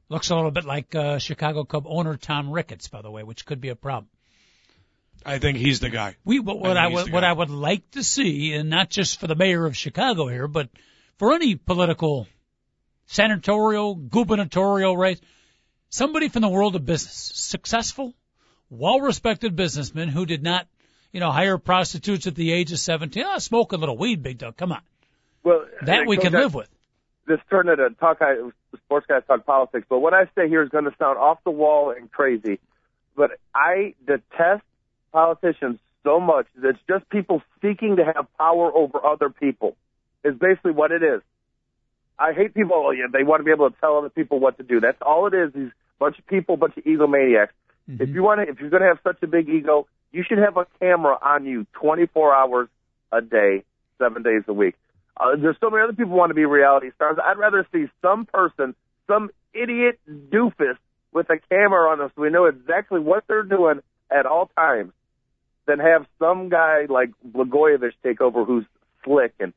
[0.10, 3.46] Looks a little bit like uh, Chicago Cub owner Tom Ricketts, by the way, which
[3.46, 4.10] could be a problem.
[5.26, 6.18] I think he's the guy.
[6.26, 7.24] We what, what I I would what.
[7.24, 10.70] I would like to see, and not just for the mayor of Chicago here, but
[11.18, 12.28] for any political,
[13.06, 15.22] senatorial, gubernatorial race,
[15.90, 18.14] somebody from the world of business, successful,
[18.70, 20.68] well-respected businessman who did not,
[21.12, 23.24] you know, hire prostitutes at the age of 17.
[23.26, 24.58] Oh, smoke a little weed, big dog.
[24.58, 24.82] Come on,
[25.44, 26.70] well, that we can live with.
[27.28, 28.18] this turned into talk.
[28.22, 28.36] I,
[28.86, 31.52] sports guys talk politics, but what I say here is going to sound off the
[31.52, 32.60] wall and crazy.
[33.16, 34.64] But I detest
[35.12, 39.76] politicians so much that it's just people seeking to have power over other people.
[40.24, 41.22] Is basically what it is.
[42.18, 42.76] I hate people.
[42.76, 44.80] Oh, yeah, they want to be able to tell other people what to do.
[44.80, 45.54] That's all it is.
[45.54, 47.50] These bunch of people, bunch of egomaniacs.
[47.90, 48.02] Mm-hmm.
[48.02, 50.38] If you want to, if you're going to have such a big ego, you should
[50.38, 52.70] have a camera on you 24 hours
[53.12, 53.64] a day,
[53.98, 54.76] seven days a week.
[55.18, 57.18] Uh, there's so many other people who want to be reality stars.
[57.24, 58.76] I'd rather see some person,
[59.08, 60.78] some idiot doofus
[61.12, 64.92] with a camera on them so we know exactly what they're doing at all times
[65.68, 68.66] than have some guy like Blagojevich take over who's
[69.04, 69.54] slick and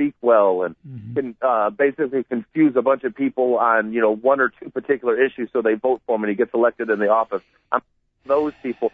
[0.00, 1.14] speak well and Mm-hmm.
[1.14, 5.22] can uh, basically confuse a bunch of people on you know one or two particular
[5.22, 7.42] issues so they vote for him and he gets elected in the office.
[7.70, 7.82] I'm
[8.26, 8.92] those people.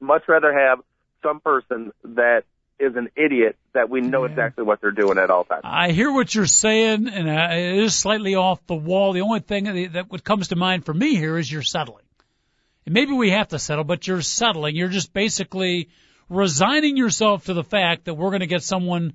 [0.00, 0.80] Much rather have
[1.22, 2.42] some person that
[2.80, 4.30] is an idiot that we know Yeah.
[4.30, 5.62] exactly what they're doing at all times.
[5.64, 9.12] I hear what you're saying, and uh, it is slightly off the wall.
[9.12, 12.04] The only thing that, that what comes to mind for me here is you're settling.
[12.86, 14.74] And maybe we have to settle, but you're settling.
[14.76, 15.88] You're just basically
[16.28, 19.14] resigning yourself to the fact that we're going to get someone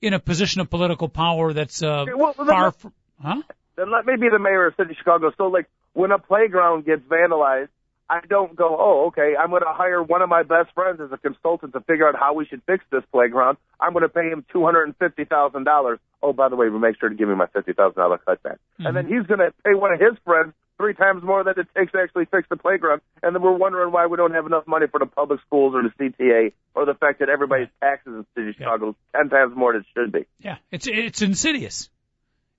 [0.00, 2.92] in a position of political power that's uh, well, far let- from.
[3.22, 3.42] Huh?
[3.76, 5.32] then let me be the mayor of city of Chicago.
[5.36, 7.68] So like when a playground gets vandalized,
[8.08, 11.10] I don't go, oh, okay, I'm going to hire one of my best friends as
[11.10, 13.58] a consultant to figure out how we should fix this playground.
[13.80, 15.98] I'm going to pay him two hundred and fifty thousand dollars.
[16.22, 18.58] Oh, by the way, make sure to give me my fifty thousand dollar cutback.
[18.78, 21.66] And then he's going to pay one of his friends three times more than it
[21.76, 23.00] takes to actually fix the playground.
[23.22, 25.82] And then we're wondering why we don't have enough money for the public schools or
[25.82, 29.28] the CTA or the fact that everybody's taxes in the city of Chicago is ten
[29.30, 30.26] times more than it should be.
[30.40, 31.88] Yeah, it's it's insidious.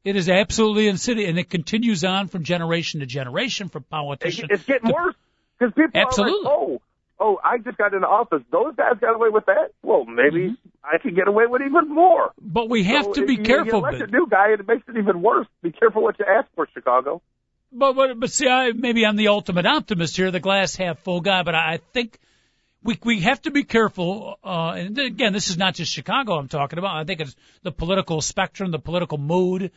[0.04, 4.48] It is absolutely insidious, and it continues on from generation to generation, from It- politician.
[4.52, 5.16] It's getting to- worse
[5.60, 6.48] because people Absolutely.
[6.50, 6.82] are like, oh,
[7.20, 8.42] oh, I just got into office.
[8.52, 9.72] Those guys got away with that.
[9.84, 12.32] Well, maybe I could get away with even more.
[12.42, 12.92] But we Mm-hmm.
[12.92, 13.80] have So to be you, careful.
[13.82, 15.48] You elect a new guy, and it makes it even worse.
[15.62, 17.22] Be careful what you ask for, Chicago.
[17.72, 21.22] But but but see, I maybe I'm the ultimate optimist here, the glass half full
[21.22, 21.44] guy.
[21.44, 22.18] But I think
[22.84, 24.40] we we have to be careful.
[24.44, 26.96] Uh, and again, this is not just Chicago I'm talking about.
[26.96, 29.72] I think it's the political spectrum, the political mood.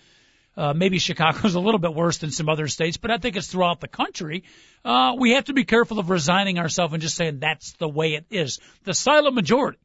[0.57, 3.47] Uh, maybe Chicago's a little bit worse than some other states, but I think it's
[3.47, 4.45] throughout the country.
[4.85, 8.15] Uh, we have to be careful of resigning ourselves and just saying that's the way
[8.15, 8.59] it is.
[8.85, 9.79] The silent majority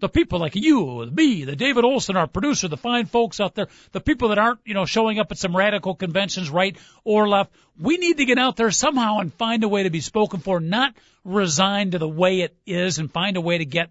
[0.00, 3.68] the people like you, me, the David Olson, our producer, the fine folks out there,
[3.92, 7.52] the people that aren't, you know, showing up at some radical conventions, right or left,
[7.78, 10.60] we need to get out there somehow and find a way to be spoken for,
[10.60, 10.94] not
[11.24, 13.90] resign to the way it is and find a way to get,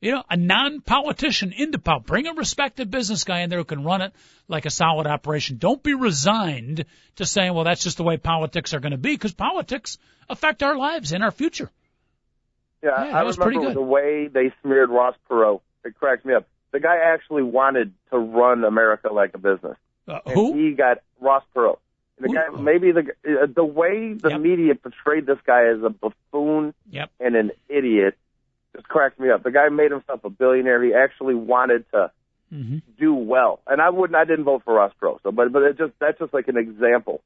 [0.00, 2.00] you know, a non-politician into power.
[2.00, 4.12] Bring a respected business guy in there who can run it
[4.48, 5.58] like a solid operation.
[5.58, 6.84] Don't be resigned
[7.16, 10.62] to saying, well, that's just the way politics are going to be because politics affect
[10.62, 11.70] our lives and our future.
[12.82, 13.82] Yeah, Yeah, I was pretty remember good.
[13.82, 15.60] the way they smeared Ross Perot.
[15.84, 16.46] It cracked me up.
[16.72, 19.76] The guy actually wanted to run America like a business.
[20.08, 20.54] Uh, and who?
[20.54, 21.78] he got Ross Perot.
[22.20, 22.34] The Who?
[22.34, 24.40] guy, maybe the uh, the way the Yep.
[24.40, 27.10] media portrayed this guy as a buffoon Yep.
[27.20, 28.16] and an idiot
[28.74, 29.42] just cracked me up.
[29.42, 30.82] The guy made himself a billionaire.
[30.82, 32.10] He actually wanted to
[32.50, 34.16] hmm do well, and I wouldn't.
[34.16, 36.56] I didn't vote for Ross Perot, so but but it just that's just like an
[36.56, 37.20] example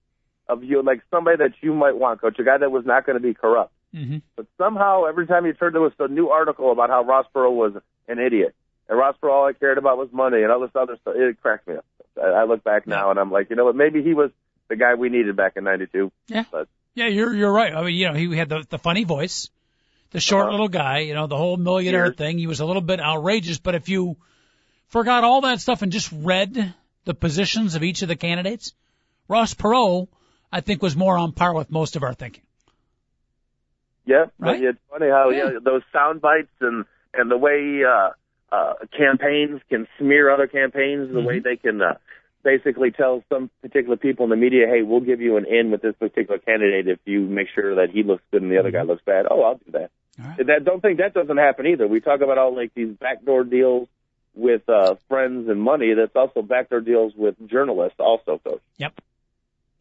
[0.48, 3.16] of you, like somebody that you might want, coach, a guy that was not going
[3.16, 3.72] to be corrupt.
[3.92, 7.26] Hmm But somehow, every time you turned to us a new article about how Ross
[7.34, 7.72] Perot was
[8.08, 8.54] an idiot,
[8.88, 11.40] and Ross Perot all I cared about was money and all this other stuff, it
[11.40, 11.84] cracked me up.
[12.20, 13.76] I, look back now and I'm like, you know what?
[13.76, 14.30] Maybe he was
[14.68, 16.12] the guy we needed back in '92.
[16.28, 16.44] Yeah.
[16.50, 17.72] But Yeah, you're you're right.
[17.74, 19.48] I mean, you know, he had the the funny voice,
[20.10, 20.50] the short Uh-huh.
[20.52, 22.16] little guy, you know, the whole millionaire Years.
[22.16, 22.36] thing.
[22.38, 24.16] He was a little bit outrageous, but if you
[24.88, 26.74] forgot all that stuff and just read
[27.04, 28.74] the positions of each of the candidates,
[29.28, 30.08] Ross Perot,
[30.52, 32.42] I think, was more on par with most of our thinking.
[34.06, 34.62] Yeah, Right?
[34.62, 35.50] it's funny how Yeah.
[35.52, 35.58] yeah.
[35.62, 36.84] those sound bites and
[37.14, 38.10] and the way uh,
[38.54, 41.44] uh, campaigns can smear other campaigns, the way Mm-hmm.
[41.48, 41.80] they can.
[41.82, 41.94] Uh,
[42.42, 45.82] Basically, tell some particular people in the media, "Hey, we'll give you an in with
[45.82, 48.80] this particular candidate if you make sure that he looks good and the other guy
[48.80, 49.90] looks bad." Oh, I'll do that.
[50.18, 50.26] Mm-hmm.
[50.26, 50.46] Right.
[50.46, 51.86] That don't think that doesn't happen either.
[51.86, 53.88] We talk about all like these backdoor deals
[54.34, 55.92] with uh friends and money.
[55.92, 58.62] That's also backdoor deals with journalists, also, coach.
[58.78, 58.94] Yep.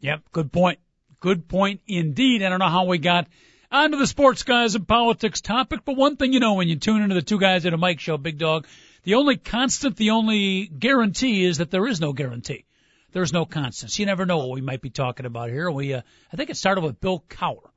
[0.01, 0.19] Yep.
[0.33, 0.79] Good point.
[1.21, 2.43] Good point indeed.
[2.43, 3.27] I don't know how we got
[3.71, 7.01] onto the sports guys and politics topic, but one thing you know when you tune
[7.01, 8.67] into the two guys at a mic show, Big Dog,
[9.03, 12.65] the only constant, the only guarantee is that there is no guarantee.
[13.11, 13.97] There's no constants.
[13.97, 15.69] You never know what we might be talking about here.
[15.71, 16.01] We, uh,
[16.31, 17.69] I think it started with Bill Cowher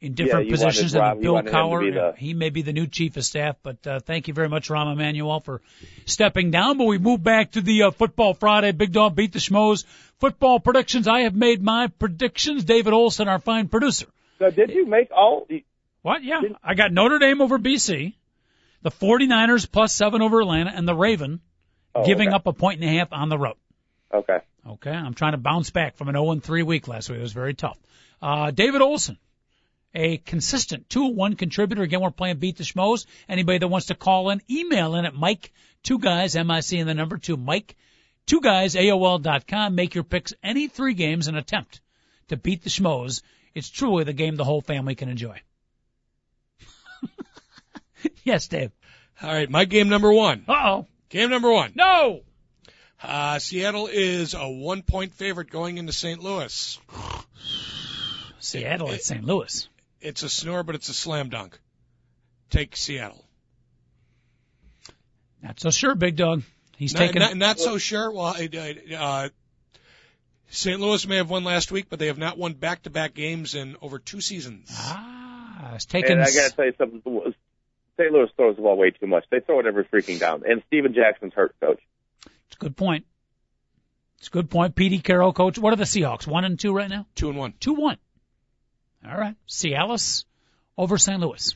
[0.00, 1.80] in different you positions wanted Rob- Bill Cowher.
[1.80, 4.68] the- He may be the new chief of staff, but uh, thank you very much,
[4.68, 5.62] Rahm Emanuel, for
[6.04, 6.78] stepping down.
[6.78, 8.70] But we move back to the uh, Football Friday.
[8.72, 9.84] Big Dog beat the schmoes.
[10.20, 11.08] Football predictions.
[11.08, 12.62] I have made my predictions.
[12.64, 14.06] David Olson, our fine producer.
[14.38, 15.46] So, did you make all?
[15.48, 15.64] The
[16.02, 16.22] What?
[16.22, 16.40] Yeah.
[16.62, 18.14] I got Notre Dame over BC,
[18.82, 21.40] the 49ers plus seven over Atlanta, and the Raven
[21.94, 22.34] Oh, giving okay.
[22.34, 23.56] up a point and a half on the road.
[24.12, 24.38] Okay.
[24.68, 27.18] Okay, I'm trying to bounce back from an 0 3 week last week.
[27.18, 27.78] It was very tough.
[28.20, 29.16] Uh, David Olson,
[29.94, 31.82] a consistent 2-1 contributor.
[31.82, 33.06] Again, we're playing Beat the Schmoes.
[33.28, 36.94] Anybody that wants to call in, email in at Mike, two guys, M-I-C and the
[36.94, 37.76] number two, Mike,
[38.26, 39.76] Two guys, AOL.com.
[39.76, 41.80] Make your picks any three games and attempt
[42.28, 43.22] to beat the Schmoes.
[43.56, 45.40] It's truly the game the whole family can enjoy.
[48.22, 48.70] yes, Dave.
[49.22, 50.44] All right, my game number one.
[50.46, 50.86] Uh oh.
[51.08, 51.72] Game number one.
[51.74, 52.20] No.
[53.02, 56.22] Uh, Seattle is a one point favorite going into St.
[56.22, 56.78] Louis.
[58.40, 59.24] Seattle at St.
[59.24, 59.70] Louis.
[60.02, 61.58] It's a snore, but it's a slam dunk.
[62.50, 63.24] Take Seattle.
[65.42, 66.42] Not so sure, big dog.
[66.76, 68.10] He's Not, taking not, not so sure.
[68.12, 69.28] Well, uh, uh,
[70.48, 70.80] St.
[70.80, 73.54] Louis may have won last week, but they have not won back to back games
[73.54, 74.70] in over two seasons.
[74.72, 76.12] Ah, it's taken.
[76.12, 77.02] And I got to tell you something.
[77.98, 78.12] St.
[78.12, 79.24] Louis throws the ball way too much.
[79.30, 80.42] They throw it every freaking down.
[80.48, 81.80] And Steven Jackson's hurt, coach.
[82.24, 83.06] It's a good point.
[84.18, 84.74] It's a good point.
[84.74, 85.58] Petey Carroll, coach.
[85.58, 86.26] What are the Seahawks?
[86.26, 87.06] One and two right now?
[87.14, 87.54] Two and one.
[87.58, 87.98] Two one.
[89.06, 89.34] All right.
[89.48, 90.24] Cialis
[90.76, 91.20] over St.
[91.20, 91.54] Louis.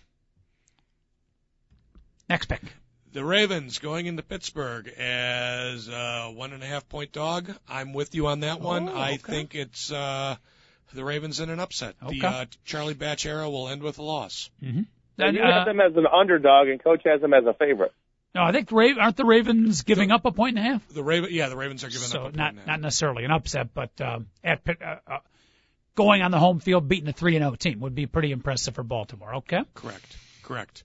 [2.29, 2.63] Next pick.
[3.13, 7.51] The Ravens going into Pittsburgh as a one and a half point dog.
[7.69, 8.89] I'm with you on that one.
[8.89, 10.37] Oh, I think it's uh,
[10.95, 11.97] the Ravens in an upset.
[12.03, 12.19] Okay.
[12.19, 14.51] The uh, Charlie Batch era will end with a loss.
[14.63, 14.83] Mm-hmm.
[15.19, 17.93] And you have them as an underdog, and coach has them as a favorite.
[18.35, 20.89] no, I think the Ra- aren't the Ravens giving up a point and a half?
[20.89, 22.35] The Raven, yeah, the Ravens are giving so up.
[22.35, 22.67] A not and a half.
[22.69, 25.19] not necessarily an upset, but um, at Pitt, uh, uh,
[25.95, 28.75] going on the home field beating a three and zero team would be pretty impressive
[28.75, 29.37] for Baltimore.
[29.37, 29.63] Okay.
[29.75, 30.17] Correct.
[30.43, 30.85] Correct.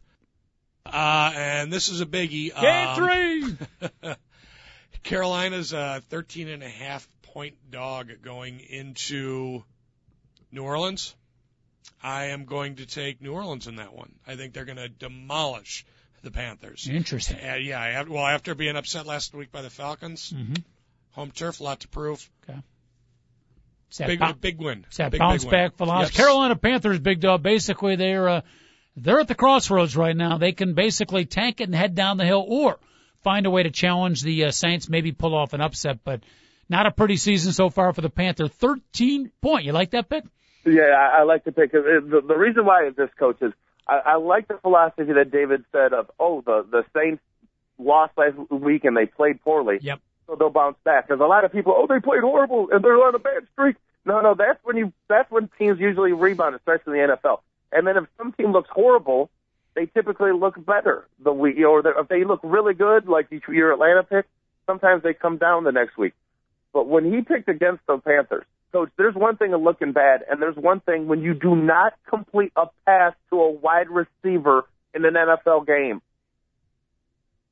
[0.85, 2.53] Uh, and this is a biggie.
[2.59, 3.57] Game Um,
[3.89, 4.13] three.
[5.03, 9.63] Carolina's a 13 and a half point dog going into
[10.51, 11.15] New Orleans.
[12.01, 14.13] I am going to take New Orleans in that one.
[14.27, 15.85] I think they're going to demolish
[16.23, 16.87] the Panthers.
[16.91, 17.37] Interesting.
[17.37, 20.53] Uh, yeah, well, after being upset last week by the Falcons, Mm-hmm.
[21.11, 22.27] home turf, a lot to prove.
[23.89, 24.83] It's that Big, bou- big win.
[24.87, 25.61] it's that big, bounce big win.
[25.61, 26.13] back philosophy.
[26.13, 26.17] Yes.
[26.17, 27.43] Carolina Panthers, big dog.
[27.43, 28.41] Basically, they're uh,
[28.95, 30.37] they're at the crossroads right now.
[30.37, 32.79] They can basically tank it and head down the hill, or
[33.23, 35.99] find a way to challenge the uh, Saints, maybe pull off an upset.
[36.03, 36.21] But
[36.69, 38.47] not a pretty season so far for the Panther.
[38.47, 39.65] Thirteen point.
[39.65, 40.23] You like that pick?
[40.65, 41.71] Yeah, I, I like to pick.
[41.71, 43.53] The, the reason why is this coach is,
[43.87, 47.21] I, I like the philosophy that David said of, oh, the the Saints
[47.77, 49.77] lost last week and they played poorly.
[49.81, 49.99] Yep.
[50.27, 51.07] So they'll bounce back.
[51.07, 53.75] Because a lot of people, oh, they played horrible and they're on a bad streak.
[54.05, 57.39] No, no, that's when you that's when teams usually rebound, especially in the NFL.
[57.71, 59.29] And then if some team looks horrible,
[59.75, 64.03] they typically look better the week, or if they look really good, like your Atlanta
[64.03, 64.25] pick,
[64.65, 66.13] sometimes they come down the next week.
[66.73, 70.41] But when he picked against the Panthers, coach, there's one thing of looking bad, and
[70.41, 75.05] there's one thing when you do not complete a pass to a wide receiver in
[75.05, 76.01] an NFL game.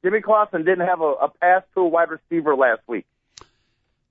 [0.04, 3.06] Jimmy Clausen didn't have a, a pass to a wide receiver last week.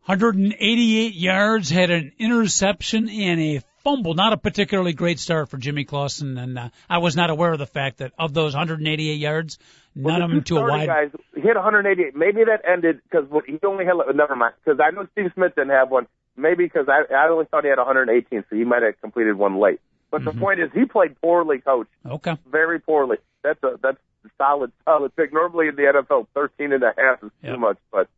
[0.07, 4.15] 188 yards, had an interception and a fumble.
[4.15, 7.59] Not a particularly great start for Jimmy Clausen, and uh, I was not aware of
[7.59, 9.59] the fact that of those 188 yards,
[9.95, 10.87] none the of them to a wide.
[10.87, 12.15] Guys hit 188.
[12.17, 13.95] Maybe that ended because he only had.
[14.15, 14.55] Never mind.
[14.65, 16.07] Because I know Steve Smith didn't have one.
[16.37, 19.59] Maybe because I, I only thought he had 118, so he might have completed one
[19.61, 19.81] late.
[20.11, 20.39] But Mm-hmm.
[20.39, 22.37] the point is, he played poorly, coach, Okay.
[22.51, 23.17] very poorly.
[23.43, 25.33] That's a that's a solid solid pick.
[25.33, 27.55] Normally in the NFL, 13 and a half is Yep.
[27.55, 28.09] too much, but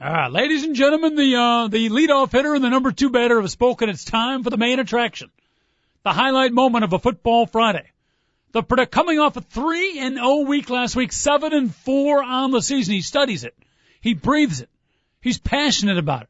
[0.00, 3.40] All right, ladies and gentlemen, the uh, the leadoff hitter and the number two batter
[3.40, 3.88] have spoken.
[3.88, 5.32] It's time for the main attraction,
[6.04, 7.90] the highlight moment of a football Friday.
[8.52, 12.52] The product coming off a three and zero week last week, seven and four on
[12.52, 12.94] the season.
[12.94, 13.56] He studies it,
[14.00, 14.68] he breathes it,
[15.20, 16.28] he's passionate about it.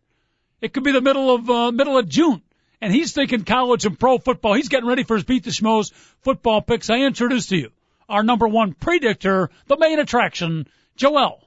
[0.63, 2.41] It could be the middle of uh, middle of June,
[2.81, 4.55] and he's thinking college and pro football.
[4.55, 5.93] He's getting ready for his beat the schmoes
[6.23, 6.89] football picks.
[6.89, 7.71] I introduce to you
[8.09, 11.47] our number one predictor, the main attraction, Joel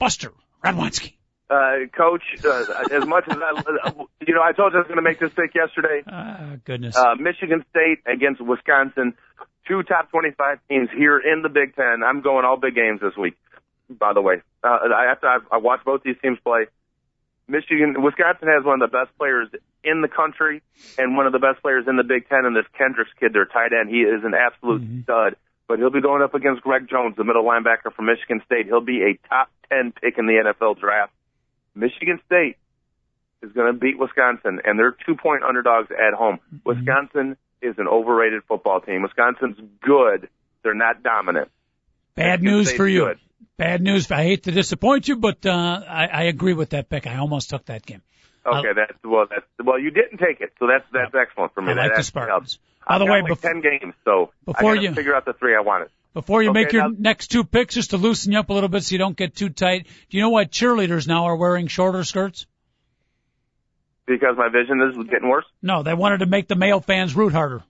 [0.00, 0.32] Buster
[0.64, 1.12] Radwanski.
[1.50, 3.92] Uh, coach, uh, as much as I,
[4.26, 6.02] you know, I told you I was going to make this pick yesterday.
[6.06, 6.96] Ah, goodness.
[6.96, 9.14] Uh, Michigan State against Wisconsin,
[9.66, 12.02] two top 25 teams here in the Big Ten.
[12.06, 13.36] I'm going all big games this week,
[13.88, 14.42] by the way.
[14.62, 16.66] Uh, I, after I've, I watched both these teams play,
[17.48, 19.48] Michigan, Wisconsin has one of the best players
[19.82, 20.62] in the country
[20.98, 22.46] and one of the best players in the Big Ten.
[22.46, 25.34] And this Kendricks kid, their tight end, he is an absolute stud.
[25.66, 28.66] But he'll be going up against Greg Jones, the middle linebacker from Michigan State.
[28.66, 31.12] He'll be a top 10 pick in the NFL draft.
[31.74, 32.56] Michigan State
[33.42, 36.38] is going to beat Wisconsin, and they're two point underdogs at home.
[36.64, 39.02] Wisconsin is an overrated football team.
[39.02, 40.28] Wisconsin's good.
[40.62, 41.48] They're not dominant.
[42.14, 43.04] Bad Michigan news State's for you.
[43.06, 43.18] good.
[43.56, 44.10] Bad news.
[44.10, 45.50] I hate to disappoint you, but uh,
[45.88, 47.06] I, I agree with that pick.
[47.06, 48.02] I almost took that game.
[48.46, 49.26] Okay, that's well.
[49.28, 49.78] That's well.
[49.78, 51.72] You didn't take it, so that's that's excellent for me.
[51.72, 52.30] I that like the actually Spartans.
[52.32, 52.58] helps.
[52.88, 55.54] By the way, like bef- ten games, so before I you- figure out the three
[55.54, 55.88] I wanted.
[56.12, 58.52] Before you Okay, make your now- next two picks, just to loosen you up a
[58.52, 61.36] little bit so you don't get too tight, do you know why cheerleaders now are
[61.36, 62.46] wearing shorter skirts?
[64.06, 65.44] Because my vision is getting worse.
[65.62, 67.62] No, they wanted to make the male fans root harder.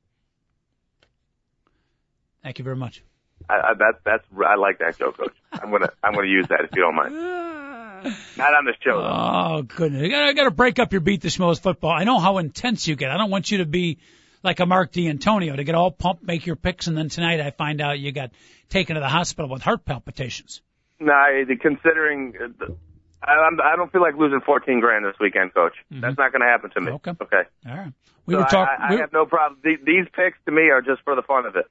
[2.43, 3.03] Thank you very much.
[3.49, 5.35] I, I, that's that's I like that joke, coach.
[5.53, 7.15] I'm gonna I'm gonna use that if you don't mind.
[8.39, 8.99] Not on this show.
[8.99, 10.03] Oh goodness!
[10.05, 11.91] I gotta, I gotta break up your beat the schmoes football.
[11.91, 13.11] I know how intense you get.
[13.11, 13.99] I don't want you to be
[14.43, 17.51] like a Mark Dantonio to get all pumped, make your picks, and then tonight I
[17.51, 18.31] find out you got
[18.69, 20.63] taken to the hospital with heart palpitations.
[20.99, 21.27] Nah,
[21.61, 22.77] considering the-
[23.23, 25.75] I, don't feel like losing 14 grand this weekend, Coach.
[25.91, 26.93] That's not going to happen to me.
[26.93, 27.13] Okay.
[27.21, 27.43] Okay.
[27.69, 27.93] All right.
[28.27, 28.77] We So were talking.
[28.79, 29.61] I, I have no problem.
[29.63, 31.67] These, picks to me are just for the fun of it.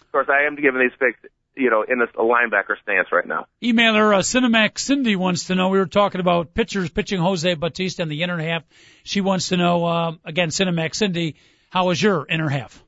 [0.00, 1.18] Of course, I am giving these picks,
[1.56, 3.46] you know, in a, a linebacker stance right now.
[3.62, 5.68] Emailer uh, Cinemax Cindy wants to know.
[5.68, 8.62] We were talking about pitchers pitching Jose Bautista in the inner half.
[9.02, 11.36] She wants to know uh, again, Cinemax Cindy,
[11.74, 12.80] how was your inner half?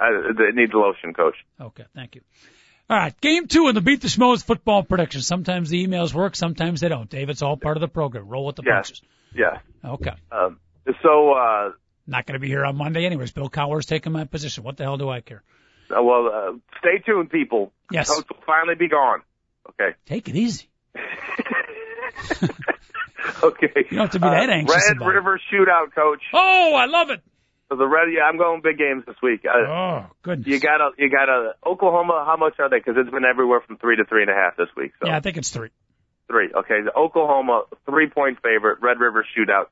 [0.00, 0.08] I,
[0.38, 1.36] it needs lotion, Coach.
[1.60, 2.22] Okay, thank you.
[2.88, 5.20] All right, game two in the Beat the Schmoes football prediction.
[5.20, 7.08] Sometimes the emails work, sometimes they don't.
[7.10, 8.26] Dave, it's all part of the program.
[8.28, 8.88] Roll with the Yes.
[8.88, 9.02] punches.
[9.34, 9.58] Yeah.
[9.84, 10.12] Okay.
[10.32, 10.58] Um,
[11.02, 11.72] so, uh,
[12.06, 13.32] Not going to be here on Monday anyways.
[13.32, 14.64] Bill Cowher's taking my position.
[14.64, 15.42] What the hell do I care?
[15.90, 17.72] uh, well, uh, stay tuned, people.
[17.90, 18.08] Yes.
[18.08, 19.20] Coach will finally be gone.
[19.68, 19.94] Okay.
[20.06, 20.66] Take it easy.
[23.52, 23.68] okay.
[23.90, 25.14] You don't have to be that Uh, anxious Red about it.
[25.14, 26.22] River Shootout, Coach.
[26.32, 27.20] Oh, I love it.
[27.70, 29.44] So the Red, yeah, I'm going big games this week.
[29.44, 30.46] Uh, Oh, goodness.
[30.46, 31.54] You gotta, you gotta.
[31.66, 32.78] Oklahoma, how much are they?
[32.78, 34.92] Because it's been everywhere from three to three and a half this week.
[35.00, 35.70] So Yeah, I think it's three.
[36.28, 36.50] three.
[36.54, 39.66] Okay, the Oklahoma three point favorite, Red River Shootout.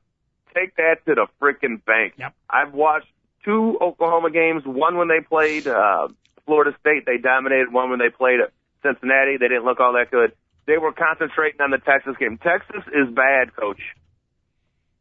[0.55, 2.13] Take that to the freaking bank.
[2.17, 2.33] Yep.
[2.49, 3.07] I've watched
[3.45, 4.63] two Oklahoma games.
[4.65, 6.07] One when they played uh,
[6.45, 7.71] Florida State, they dominated.
[7.71, 8.51] One when they played at
[8.83, 10.33] Cincinnati, they didn't look all that good.
[10.65, 12.37] They were concentrating on the Texas game.
[12.37, 13.81] Texas is bad, coach.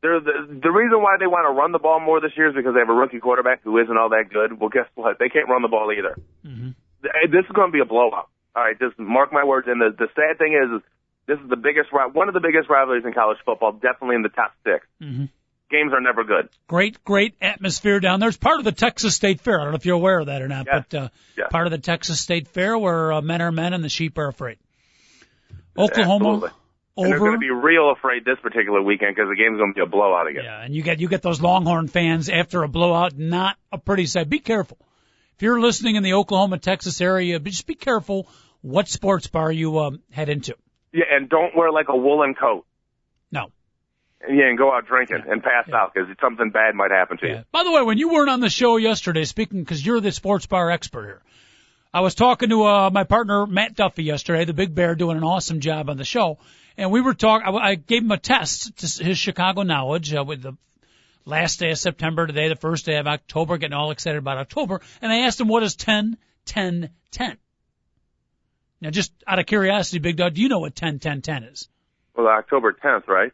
[0.02, 2.54] They're the, the reason why they want to run the ball more this year is
[2.56, 4.58] because they have a rookie quarterback who isn't all that good.
[4.58, 5.18] Well, guess what?
[5.20, 6.18] They can't run the ball either.
[6.44, 6.70] Mm-hmm.
[7.30, 8.28] This is going to be a blowout.
[8.56, 9.68] All right, just mark my words.
[9.70, 10.82] And the, the sad thing is, is
[11.26, 14.28] this is the biggest, one of the biggest rivalries in college football, definitely in the
[14.28, 15.28] top 6 Mhm.
[15.70, 16.50] Games are never good.
[16.66, 18.28] Great, great atmosphere down there.
[18.28, 19.58] It's part of the Texas State Fair.
[19.58, 20.84] I don't know if you're aware of that or not, Yes.
[20.90, 21.08] but uh,
[21.38, 21.46] Yes.
[21.50, 24.28] part of the Texas State Fair where uh, men are men and the sheep are
[24.28, 24.58] afraid.
[25.76, 26.50] Oklahoma Absolutely.
[26.94, 29.74] And they're going to be real afraid this particular weekend because the game's going to
[29.74, 30.44] be a blowout again.
[30.44, 34.04] Yeah, and you get you get those Longhorn fans after a blowout, not a pretty
[34.04, 34.28] sight.
[34.28, 34.76] Be careful.
[35.36, 38.28] If you're listening in the Oklahoma, Texas area, just be careful
[38.60, 40.54] what sports bar you um, head into.
[40.92, 42.66] Yeah, and don't wear like a woolen coat.
[43.30, 43.46] No.
[44.28, 47.42] Yeah, and go out drinking and pass out because something bad might happen to you.
[47.50, 50.44] By the way, when you weren't on the show yesterday, speaking because you're the sports
[50.44, 51.22] bar expert here,
[51.94, 55.24] I was talking to uh, my partner Matt Duffy yesterday, the Big Bear, doing an
[55.24, 56.38] awesome job on the show,
[56.78, 57.46] and we were talking.
[57.46, 60.56] I, I gave him a test to his Chicago knowledge uh, with the
[61.26, 64.80] last day of September today, the first day of October, getting all excited about October,
[65.02, 66.16] and I asked him what is 10,
[66.46, 67.36] 10, 10.
[68.80, 71.68] Now, just out of curiosity, Big Dog, do you know what 10, 10, 10 is?
[72.16, 73.32] Well, October 10th, right?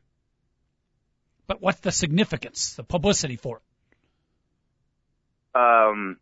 [1.46, 3.62] But what's the significance, the publicity for
[5.54, 5.58] it?
[5.58, 6.18] Um,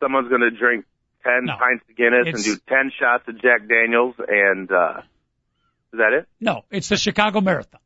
[0.00, 0.84] someone's going to drink
[1.24, 1.56] 10 No.
[1.56, 5.02] pints of Guinness It's- and do 10 shots of Jack Daniels and, uh,
[5.92, 6.28] is that it?
[6.40, 7.80] No, it's the Chicago Marathon.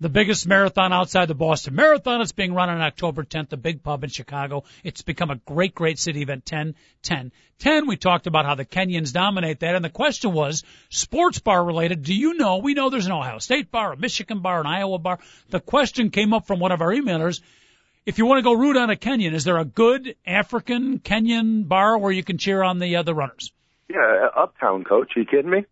[0.00, 2.20] The biggest marathon outside the Boston Marathon.
[2.20, 4.64] It's being run on October 10th, the big pub in Chicago.
[4.82, 6.44] It's become a great, great city event.
[6.44, 7.30] 10, 10,
[7.60, 7.86] 10.
[7.86, 9.76] We talked about how the Kenyans dominate that.
[9.76, 13.38] And the question was, sports bar related, do you know, we know there's an Ohio
[13.38, 15.20] State bar, a Michigan bar, an Iowa bar.
[15.50, 17.40] The question came up from one of our emailers.
[18.06, 21.66] If you want to go root on a Kenyan, is there a good African Kenyan
[21.66, 23.50] bar where you can cheer on the, uh, the runners?
[23.88, 25.12] Yeah, Uptown, coach.
[25.16, 25.64] Are you kidding me?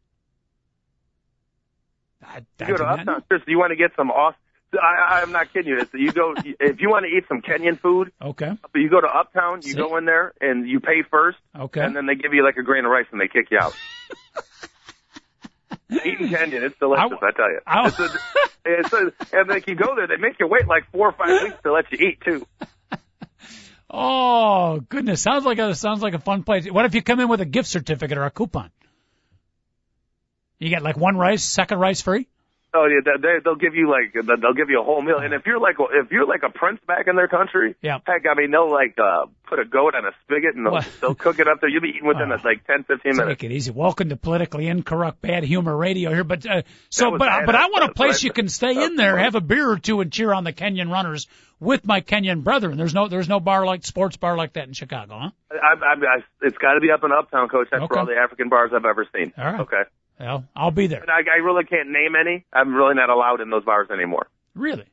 [2.25, 2.85] I, I You go to.
[2.85, 4.35] Uptown, Chris, you want to get some off,
[4.73, 5.87] I, I'm not kidding you.
[5.93, 8.53] You go, if you want to eat some Kenyan food, Okay.
[8.75, 9.77] you go to Uptown, you See?
[9.77, 11.83] go in there and you pay first, Okay.
[11.83, 13.75] and then they give you like a grain of rice and they kick you out.
[16.05, 17.61] Eating Kenyan, it's delicious, I- I, tell you.
[17.67, 18.09] I- It's a,
[18.65, 21.43] it's a, and like you go there, they make you wait like four or five
[21.43, 22.47] weeks to let you eat too.
[23.95, 26.67] Oh goodness, sounds like a sounds like a fun place.
[26.71, 28.71] What if you come in with a gift certificate or a coupon?
[30.59, 32.27] You get like one rice, second rice free.
[32.75, 35.35] Oh yeah, they, they- they'll give you like they'll give you a whole meal, and
[35.35, 37.99] if you're like if you're like a prince back in their country, Yeah.
[38.07, 41.15] heck, I mean they'll like uh put a goat on a spigot and they'll, they'll
[41.15, 41.69] cook it up there.
[41.69, 42.39] You'll be eating within Wow.
[42.45, 43.41] like ten fifteen minutes.
[43.41, 43.71] Take it easy.
[43.73, 46.25] Welcome to politically incorrect bad humor radio here.
[46.25, 47.45] But uh, so, but bad.
[47.47, 48.23] but I want a place right.
[48.25, 50.91] you can stay in there, have a beer or two, and cheer on the Kenyan
[50.91, 51.27] runners
[51.61, 52.79] with my Kenyan brethren.
[52.79, 55.31] There's no there's no bar like sports bar like that in Chicago, huh?
[55.51, 57.69] I, I, I, it's got to be up in Uptown, Coach.
[57.71, 57.93] That's Okay.
[57.93, 59.35] for all the African bars I've ever seen.
[59.37, 59.61] All right.
[59.61, 59.83] Okay.
[60.23, 61.01] Well, I'll be there.
[61.01, 62.45] And I, I really can't name any.
[62.53, 64.29] I'm really not allowed in those bars anymore.
[64.55, 64.87] Really.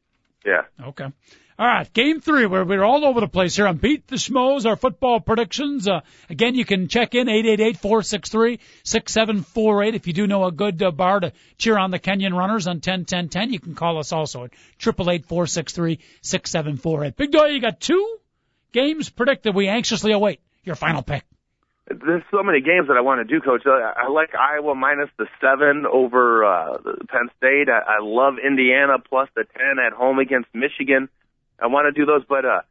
[0.43, 0.63] Yeah.
[0.83, 1.03] Okay.
[1.03, 2.47] All right, game three.
[2.47, 5.87] We're, we're all over the place here on Beat the Schmoes, our football predictions.
[5.87, 5.99] Uh,
[6.31, 9.93] again, you can check in 888-463-6748.
[9.93, 12.79] If you do know a good uh, bar to cheer on the Kenyan runners on
[12.79, 17.15] 10-10-10, you can call us also at 888-463-6748.
[17.17, 18.17] Big Doy, you got two
[18.71, 19.53] games predicted.
[19.53, 21.23] We anxiously await your final pick.
[21.89, 23.63] There's so many games that I want to do, Coach.
[23.65, 26.77] I, I like Iowa minus the seven over uh,
[27.09, 27.67] Penn State.
[27.69, 31.09] I, I love Indiana plus the ten at home against Michigan.
[31.59, 32.61] I want to do those, but uh,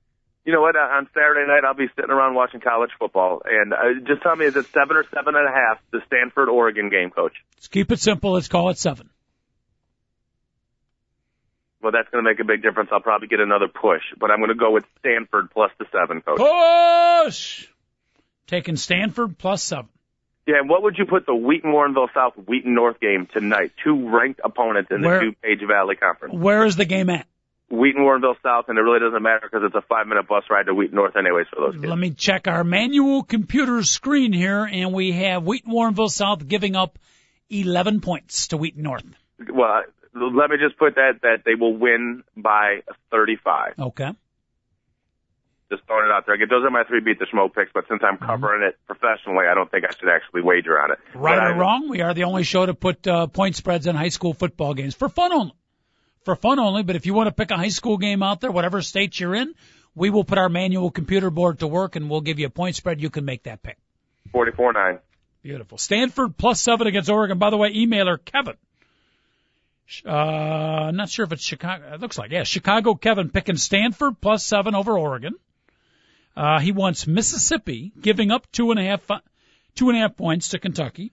[0.44, 0.76] you know what?
[0.76, 4.36] Uh, on Saturday night, I'll be sitting around watching college football, and uh, just tell
[4.36, 5.78] me, is it seven or seven and a half?
[5.90, 7.34] The Stanford Oregon game, Coach.
[7.56, 8.32] Let's keep it simple.
[8.32, 9.10] Let's call it seven.
[11.82, 12.90] Well, that's going to make a big difference.
[12.92, 16.22] I'll probably get another push, but I'm going to go with Stanford plus the seven,
[16.22, 16.38] Coach.
[16.38, 17.68] Push.
[18.48, 19.88] Taking Stanford plus seven.
[20.46, 23.72] Yeah, and what would you put the Wheaton Warrenville South Wheaton North game tonight?
[23.84, 26.34] Two ranked opponents in the Where- DuPage Valley Conference.
[26.34, 27.26] Where is the game at?
[27.70, 30.66] Wheaton Warrenville South, and it really doesn't matter because it's a five minute bus ride
[30.66, 31.84] to Wheaton North, anyways, for those kids.
[31.84, 36.74] Let me check our manual computer screen here, and we have Wheaton Warrenville South giving
[36.74, 36.98] up
[37.50, 39.04] 11 points to Wheaton North.
[39.50, 39.82] Well,
[40.14, 42.80] let me just put that that they will win by
[43.10, 43.74] 35.
[43.78, 44.12] Okay.
[45.70, 46.36] Just throwing it out there.
[46.38, 49.54] Those are my three beat the schmo picks, but since I'm covering it professionally, I
[49.54, 50.98] don't think I should actually wager on it.
[51.14, 53.86] Right But or I- wrong, we are the only show to put uh, point spreads
[53.86, 55.52] on high school football games for fun only.
[56.24, 58.50] For fun only, but if you want to pick a high school game out there,
[58.50, 59.54] whatever state you're in,
[59.94, 62.76] we will put our manual computer board to work and we'll give you a point
[62.76, 63.00] spread.
[63.00, 63.76] You can make that pick.
[64.34, 65.00] 44-9.
[65.42, 65.78] Beautiful.
[65.78, 67.38] Stanford plus seven against Oregon.
[67.38, 68.56] By the way, emailer Kevin.
[70.04, 71.94] Uh, not sure if it's Chicago.
[71.94, 75.34] It looks like, yeah, Chicago Kevin picking Stanford plus seven over Oregon.
[76.38, 79.04] Uh, he wants Mississippi giving up two and a half,
[79.74, 81.12] two and a half points to Kentucky.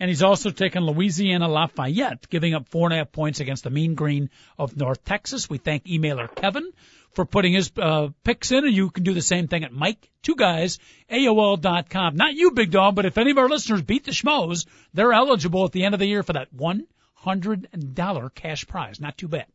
[0.00, 3.70] And he's also taken Louisiana Lafayette, giving up four and a half points against the
[3.70, 4.28] Mean Green
[4.58, 5.48] of North Texas.
[5.48, 6.68] We thank emailer Kevin
[7.12, 10.10] for putting his uh, picks in, and you can do the same thing at Mike
[10.22, 12.16] Two Guys AOL.com.
[12.16, 15.64] Not you, Big Dog, but if any of our listeners beat the schmoes, they're eligible
[15.64, 18.98] at the end of the year for that one hundred dollar cash prize.
[18.98, 19.46] Not too bad.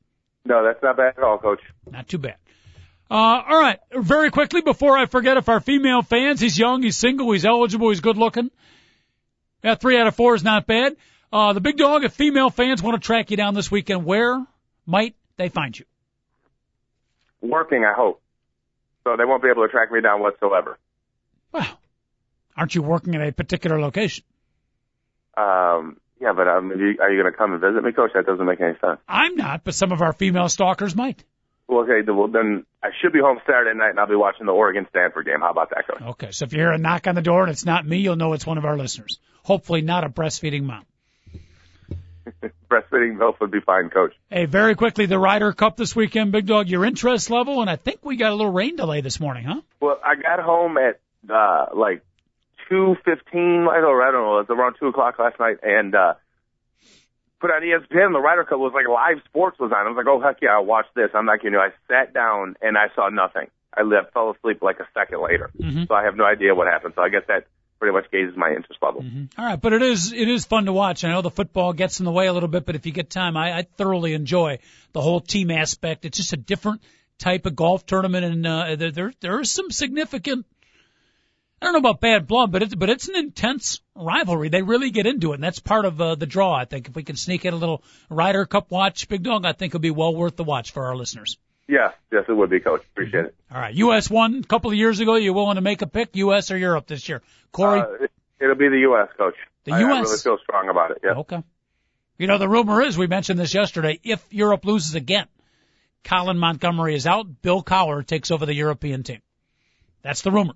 [0.46, 1.60] No, that's not bad at all, Coach.
[1.91, 2.38] Not too bad.
[3.10, 6.97] Uh, all right, very quickly before I forget, if our female fans, he's young, he's
[6.97, 8.49] single, he's eligible, he's good looking.
[9.64, 10.95] Yeah, three out of four is not bad.
[11.32, 14.43] Uh, the big dog, if female fans want to track you down this weekend, where
[14.86, 15.86] might they find you?
[17.41, 18.22] Working, I hope.
[19.03, 20.80] So they won't be able to track me down whatsoever.
[21.51, 21.68] Well,
[22.58, 24.24] aren't you working at a particular location?
[25.38, 28.12] Um, yeah, but um, are you, are you going to come and visit me, Coach?
[28.16, 28.99] That doesn't make any sense.
[29.08, 31.24] I'm not, but some of our female stalkers might.
[31.68, 34.45] Well, okay, then- well, then I should be home Saturday night, and I'll be watching
[34.45, 35.41] the Oregon Stanford game.
[35.41, 36.01] How about that, Coach?
[36.01, 38.16] Okay, so if you hear a knock on the door and it's not me, you'll
[38.16, 39.20] know it's one of our listeners.
[39.43, 40.86] Hopefully not a breastfeeding mom.
[42.70, 44.13] Breastfeeding milk would be fine, Coach.
[44.30, 47.76] Hey, very quickly, the Ryder Cup this weekend, Big Dog, your interest level, and I
[47.76, 49.61] think we got a little rain delay this morning, huh?
[49.80, 50.99] Well, I got home at
[51.32, 52.03] uh like
[52.70, 53.68] two fifteen.
[53.70, 54.39] I don't, I don't know.
[54.39, 56.13] It was around two o'clock last night, and uh
[57.39, 58.13] put on ESPN.
[58.13, 59.86] The Ryder Cup was like live sports was on.
[59.86, 61.09] I was like, oh heck yeah, I'll watch this.
[61.13, 61.59] I'm not kidding you.
[61.59, 63.47] I sat down and I saw nothing.
[63.77, 65.88] I left, fell asleep like a second later, Mhm.
[65.88, 66.93] so I have no idea what happened.
[66.95, 67.45] So I guess that
[67.77, 69.03] pretty much gauges my interest level.
[69.38, 71.03] All right, but it is it is fun to watch.
[71.03, 73.09] I know the football gets in the way a little bit, but if you get
[73.09, 74.59] time, I, I thoroughly enjoy
[74.93, 76.05] the whole team aspect.
[76.05, 76.81] It's just a different
[77.19, 80.45] type of golf tournament, and uh, there there there is some significant.
[81.62, 84.49] I don't know about bad blood, but it's but it's an intense rivalry.
[84.49, 86.53] They really get into it, and that's part of uh, the draw.
[86.53, 89.53] I think if we can sneak in a little Ryder Cup watch, Big Dog, I
[89.53, 91.38] think it'll be well worth the watch for our listeners.
[91.68, 92.84] Yeah, yes, it would be, Coach.
[92.91, 93.36] Appreciate it.
[93.51, 94.10] All right, U.S.
[94.10, 95.16] won a couple of years ago.
[95.16, 96.51] You willing to make a pick, U.S.
[96.51, 97.22] or Europe this year?
[97.51, 99.08] Corey, Uh, it- it'll be the U.S.
[99.18, 99.34] Coach.
[99.64, 100.99] The I, I really feel strong about it.
[101.03, 101.14] Yeah.
[101.14, 101.41] Okay.
[102.20, 105.26] You know, the rumor is, we mentioned this yesterday, if Europe loses again,
[106.03, 109.22] Colin Montgomerie is out, Bill Cowher takes over the European team.
[110.03, 110.53] That's the rumor.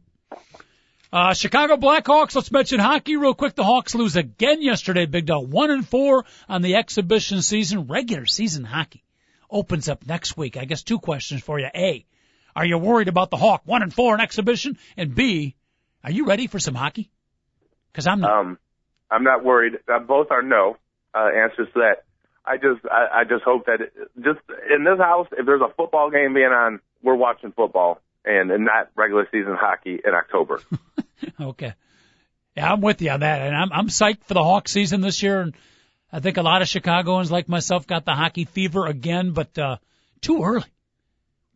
[1.12, 3.56] Uh, Chicago Blackhawks, let's mention hockey real quick.
[3.56, 5.52] The Hawks lose again yesterday, Big Dog.
[5.52, 7.88] One and four on the exhibition season.
[7.88, 9.04] Regular season hockey
[9.50, 10.56] opens up next week.
[10.56, 11.68] I guess two questions for you.
[11.74, 12.06] A,
[12.56, 13.64] are you worried about the Hawk?
[13.66, 14.78] One and four in exhibition?
[14.98, 15.56] And B,
[16.04, 17.10] are you ready for some hockey?
[17.94, 18.32] Cause I'm not.
[18.32, 18.60] Um,
[19.10, 19.80] I'm not worried.
[19.92, 20.78] Uh, both are no
[21.16, 22.04] uh, answers to that.
[22.46, 24.40] I just, I, I just hope that it, just
[24.72, 28.00] in this house, if there's a football game being on, we're watching football
[28.30, 30.62] and, and not regular season hockey in October.
[31.40, 31.74] Okay.
[32.56, 33.42] Yeah, I'm with you on that.
[33.42, 35.42] And I'm, I'm psyched for the Hawk season this year.
[35.42, 35.54] And
[36.14, 39.78] I think a lot of Chicagoans like myself got the hockey fever again, but, uh,
[40.22, 40.66] too early.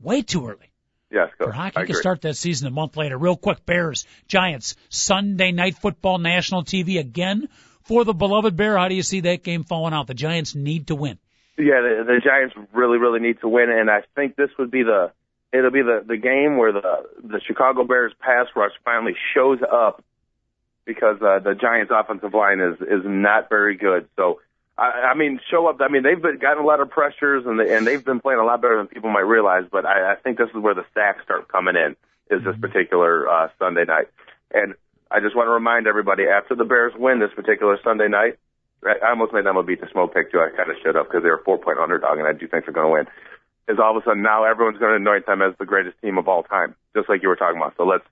[0.01, 0.69] Way too early.
[1.09, 1.29] yes.
[1.37, 3.17] For hockey I can start that season a month later.
[3.17, 7.47] Real quick, Bears, Giants, Sunday night football, national TV again
[7.83, 8.77] for the beloved Bear.
[8.77, 10.07] How do you see that game falling out?
[10.07, 11.19] The Giants need to win.
[11.57, 14.83] Yeah, the, the Giants really, really need to win, and I think this would be
[14.83, 15.11] the
[15.53, 20.03] it'll be the the game where the the Chicago Bears pass rush finally shows up
[20.85, 24.07] because uh, the Giants offensive line is is not very good.
[24.15, 24.39] So
[24.77, 25.79] I, I mean, show up.
[25.81, 28.39] I mean, they've been, gotten a lot of pressures and they, and they've been playing
[28.39, 29.65] a lot better than people might realize.
[29.71, 31.95] But I, I think this is where the sacks start coming in.
[32.35, 34.07] Is this particular uh, Sunday night?
[34.51, 34.73] And
[35.11, 38.39] I just want to remind everybody after the Bears win this particular Sunday night,
[38.83, 40.39] I almost made them a beat the smoke pick too.
[40.39, 42.47] I kind of should have because they were a four point underdog, and I do
[42.47, 43.07] think they're going to win.
[43.67, 46.17] Is all of a sudden now everyone's going to anoint them as the greatest team
[46.17, 47.75] of all time, just like you were talking about.
[47.77, 48.03] So let's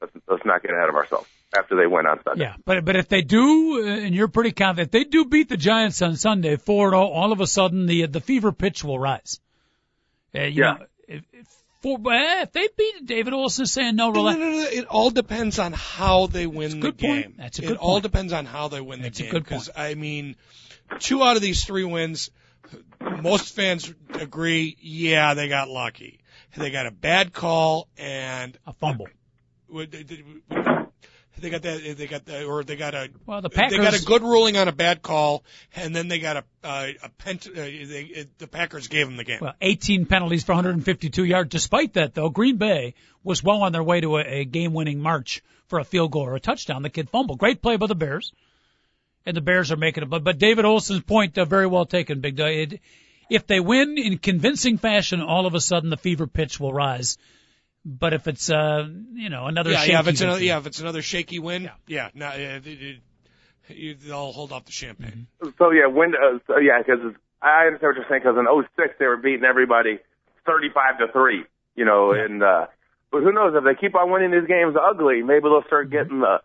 [0.00, 1.26] let's let's not get ahead of ourselves
[1.56, 2.44] after they win on Sunday.
[2.44, 5.48] Yeah, but but if they do, uh, and you're pretty confident, if they do beat
[5.48, 8.98] the Giants on Sunday, four zero, all of a sudden the the fever pitch will
[8.98, 9.40] rise.
[10.34, 10.72] Uh, you Yeah.
[10.74, 11.46] Know, if, if,
[11.82, 14.38] for, eh, if they beat David Olson saying no, No, relax.
[14.38, 14.68] no, no, no.
[14.68, 17.22] It all depends on how they win the good point.
[17.24, 17.34] game.
[17.36, 17.66] That's a good.
[17.66, 19.32] it good all depends on how they win That's the game.
[19.32, 19.70] good Because.
[19.76, 20.36] I mean,
[21.00, 22.30] two out of these three wins,
[23.00, 24.76] most fans agree.
[24.80, 26.20] Yeah, they got lucky.
[26.56, 29.08] They got a bad call and A fumble.
[31.40, 31.94] they got that.
[31.98, 33.10] They got the, or they got a.
[33.26, 33.76] Well, the Packers.
[33.76, 35.44] They got a good ruling on a bad call,
[35.74, 37.46] and then they got a uh, a pent.
[37.48, 39.38] Uh, they, the Packers gave them the game.
[39.40, 41.50] Well, 18 penalties for 152 yards.
[41.50, 45.42] Despite that, though, Green Bay was well on their way to a, a game-winning march
[45.66, 46.82] for a field goal or a touchdown.
[46.82, 47.38] The kid fumbled.
[47.38, 48.32] Great play by the Bears,
[49.26, 50.10] and the Bears are making it.
[50.10, 52.50] But but David Olson's point uh, very well taken, Big Dog.
[52.50, 52.80] It,
[53.30, 57.16] if they win in convincing fashion, all of a sudden the fever pitch will rise.
[57.84, 60.00] But if it's uh you know another yeah, shaky yeah.
[60.00, 63.00] If it's another, yeah, if it's another shaky win, yeah, no, uh, it, it,
[63.68, 65.26] you, they'll hold off the champagne.
[65.58, 68.22] So yeah, when uh, so, yeah, because I understand what you're saying.
[68.24, 69.98] Because in '06 they were beating everybody
[70.46, 71.44] 35 to three.
[71.76, 72.66] You know, and uh,
[73.10, 76.20] but who knows if they keep on winning these games ugly, maybe they'll start getting
[76.20, 76.40] the.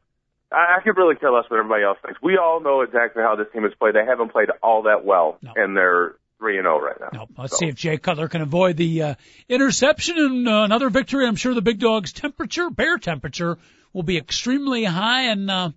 [0.52, 2.20] I, could really care less what everybody else thinks.
[2.22, 3.94] We all know exactly how this team has played.
[3.96, 5.54] They haven't played all that well, No.
[5.56, 7.10] and they're three and zero right now.
[7.14, 9.16] No, let's So- see if Jay Cutler can avoid the uh,
[9.48, 11.28] interception and uh, another victory.
[11.28, 13.58] I'm sure the big dog's temperature, bear temperature,
[13.94, 15.24] will be extremely high.
[15.32, 15.70] And uh,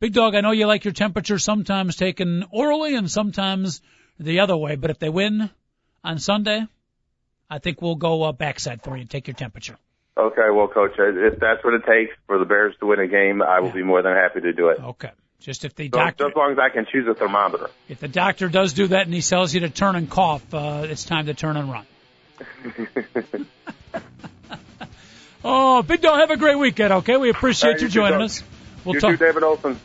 [0.00, 3.80] big dog, I know you like your temperature sometimes taken orally and sometimes
[4.18, 4.76] the other way.
[4.76, 5.48] But if they win
[6.04, 6.66] on Sunday,
[7.48, 9.78] I think we'll go uh, backside for you and take your temperature.
[10.16, 13.40] Okay, well, coach, if that's what it takes for the Bears to win a game,
[13.42, 14.78] I will be more than happy to do it.
[14.78, 15.10] Okay.
[15.40, 17.68] Just if the So, doctor, as long as I can choose a thermometer.
[17.88, 20.82] if the doctor does do that and he tells you to turn and cough, uh,
[20.88, 21.86] it's time to turn and run.
[25.44, 26.92] oh, big dog, have a great weekend.
[26.92, 28.42] Okay, we appreciate Hey, you too, joining us.
[28.84, 29.10] We'll you talk.
[29.18, 29.80] too, David Olson.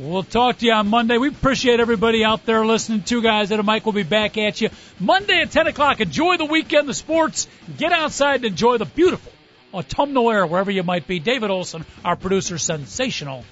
[0.00, 1.16] We'll talk to you on Monday.
[1.16, 3.02] We appreciate everybody out there listening.
[3.02, 4.68] Two guys at a mic will be back at you
[5.00, 6.00] Monday at 10 o'clock.
[6.00, 7.48] Enjoy the weekend, the sports.
[7.78, 9.32] Get outside and enjoy the beautiful
[9.72, 11.18] autumnal air wherever you might be.
[11.18, 13.44] David Olson, our producer, sensational.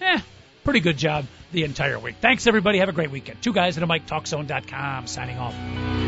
[0.00, 0.20] Eh,
[0.64, 2.16] pretty good job the entire week.
[2.20, 2.78] Thanks, everybody.
[2.78, 3.42] Have a great weekend.
[3.42, 6.07] Two guys at a mic, talkzone.com, signing off.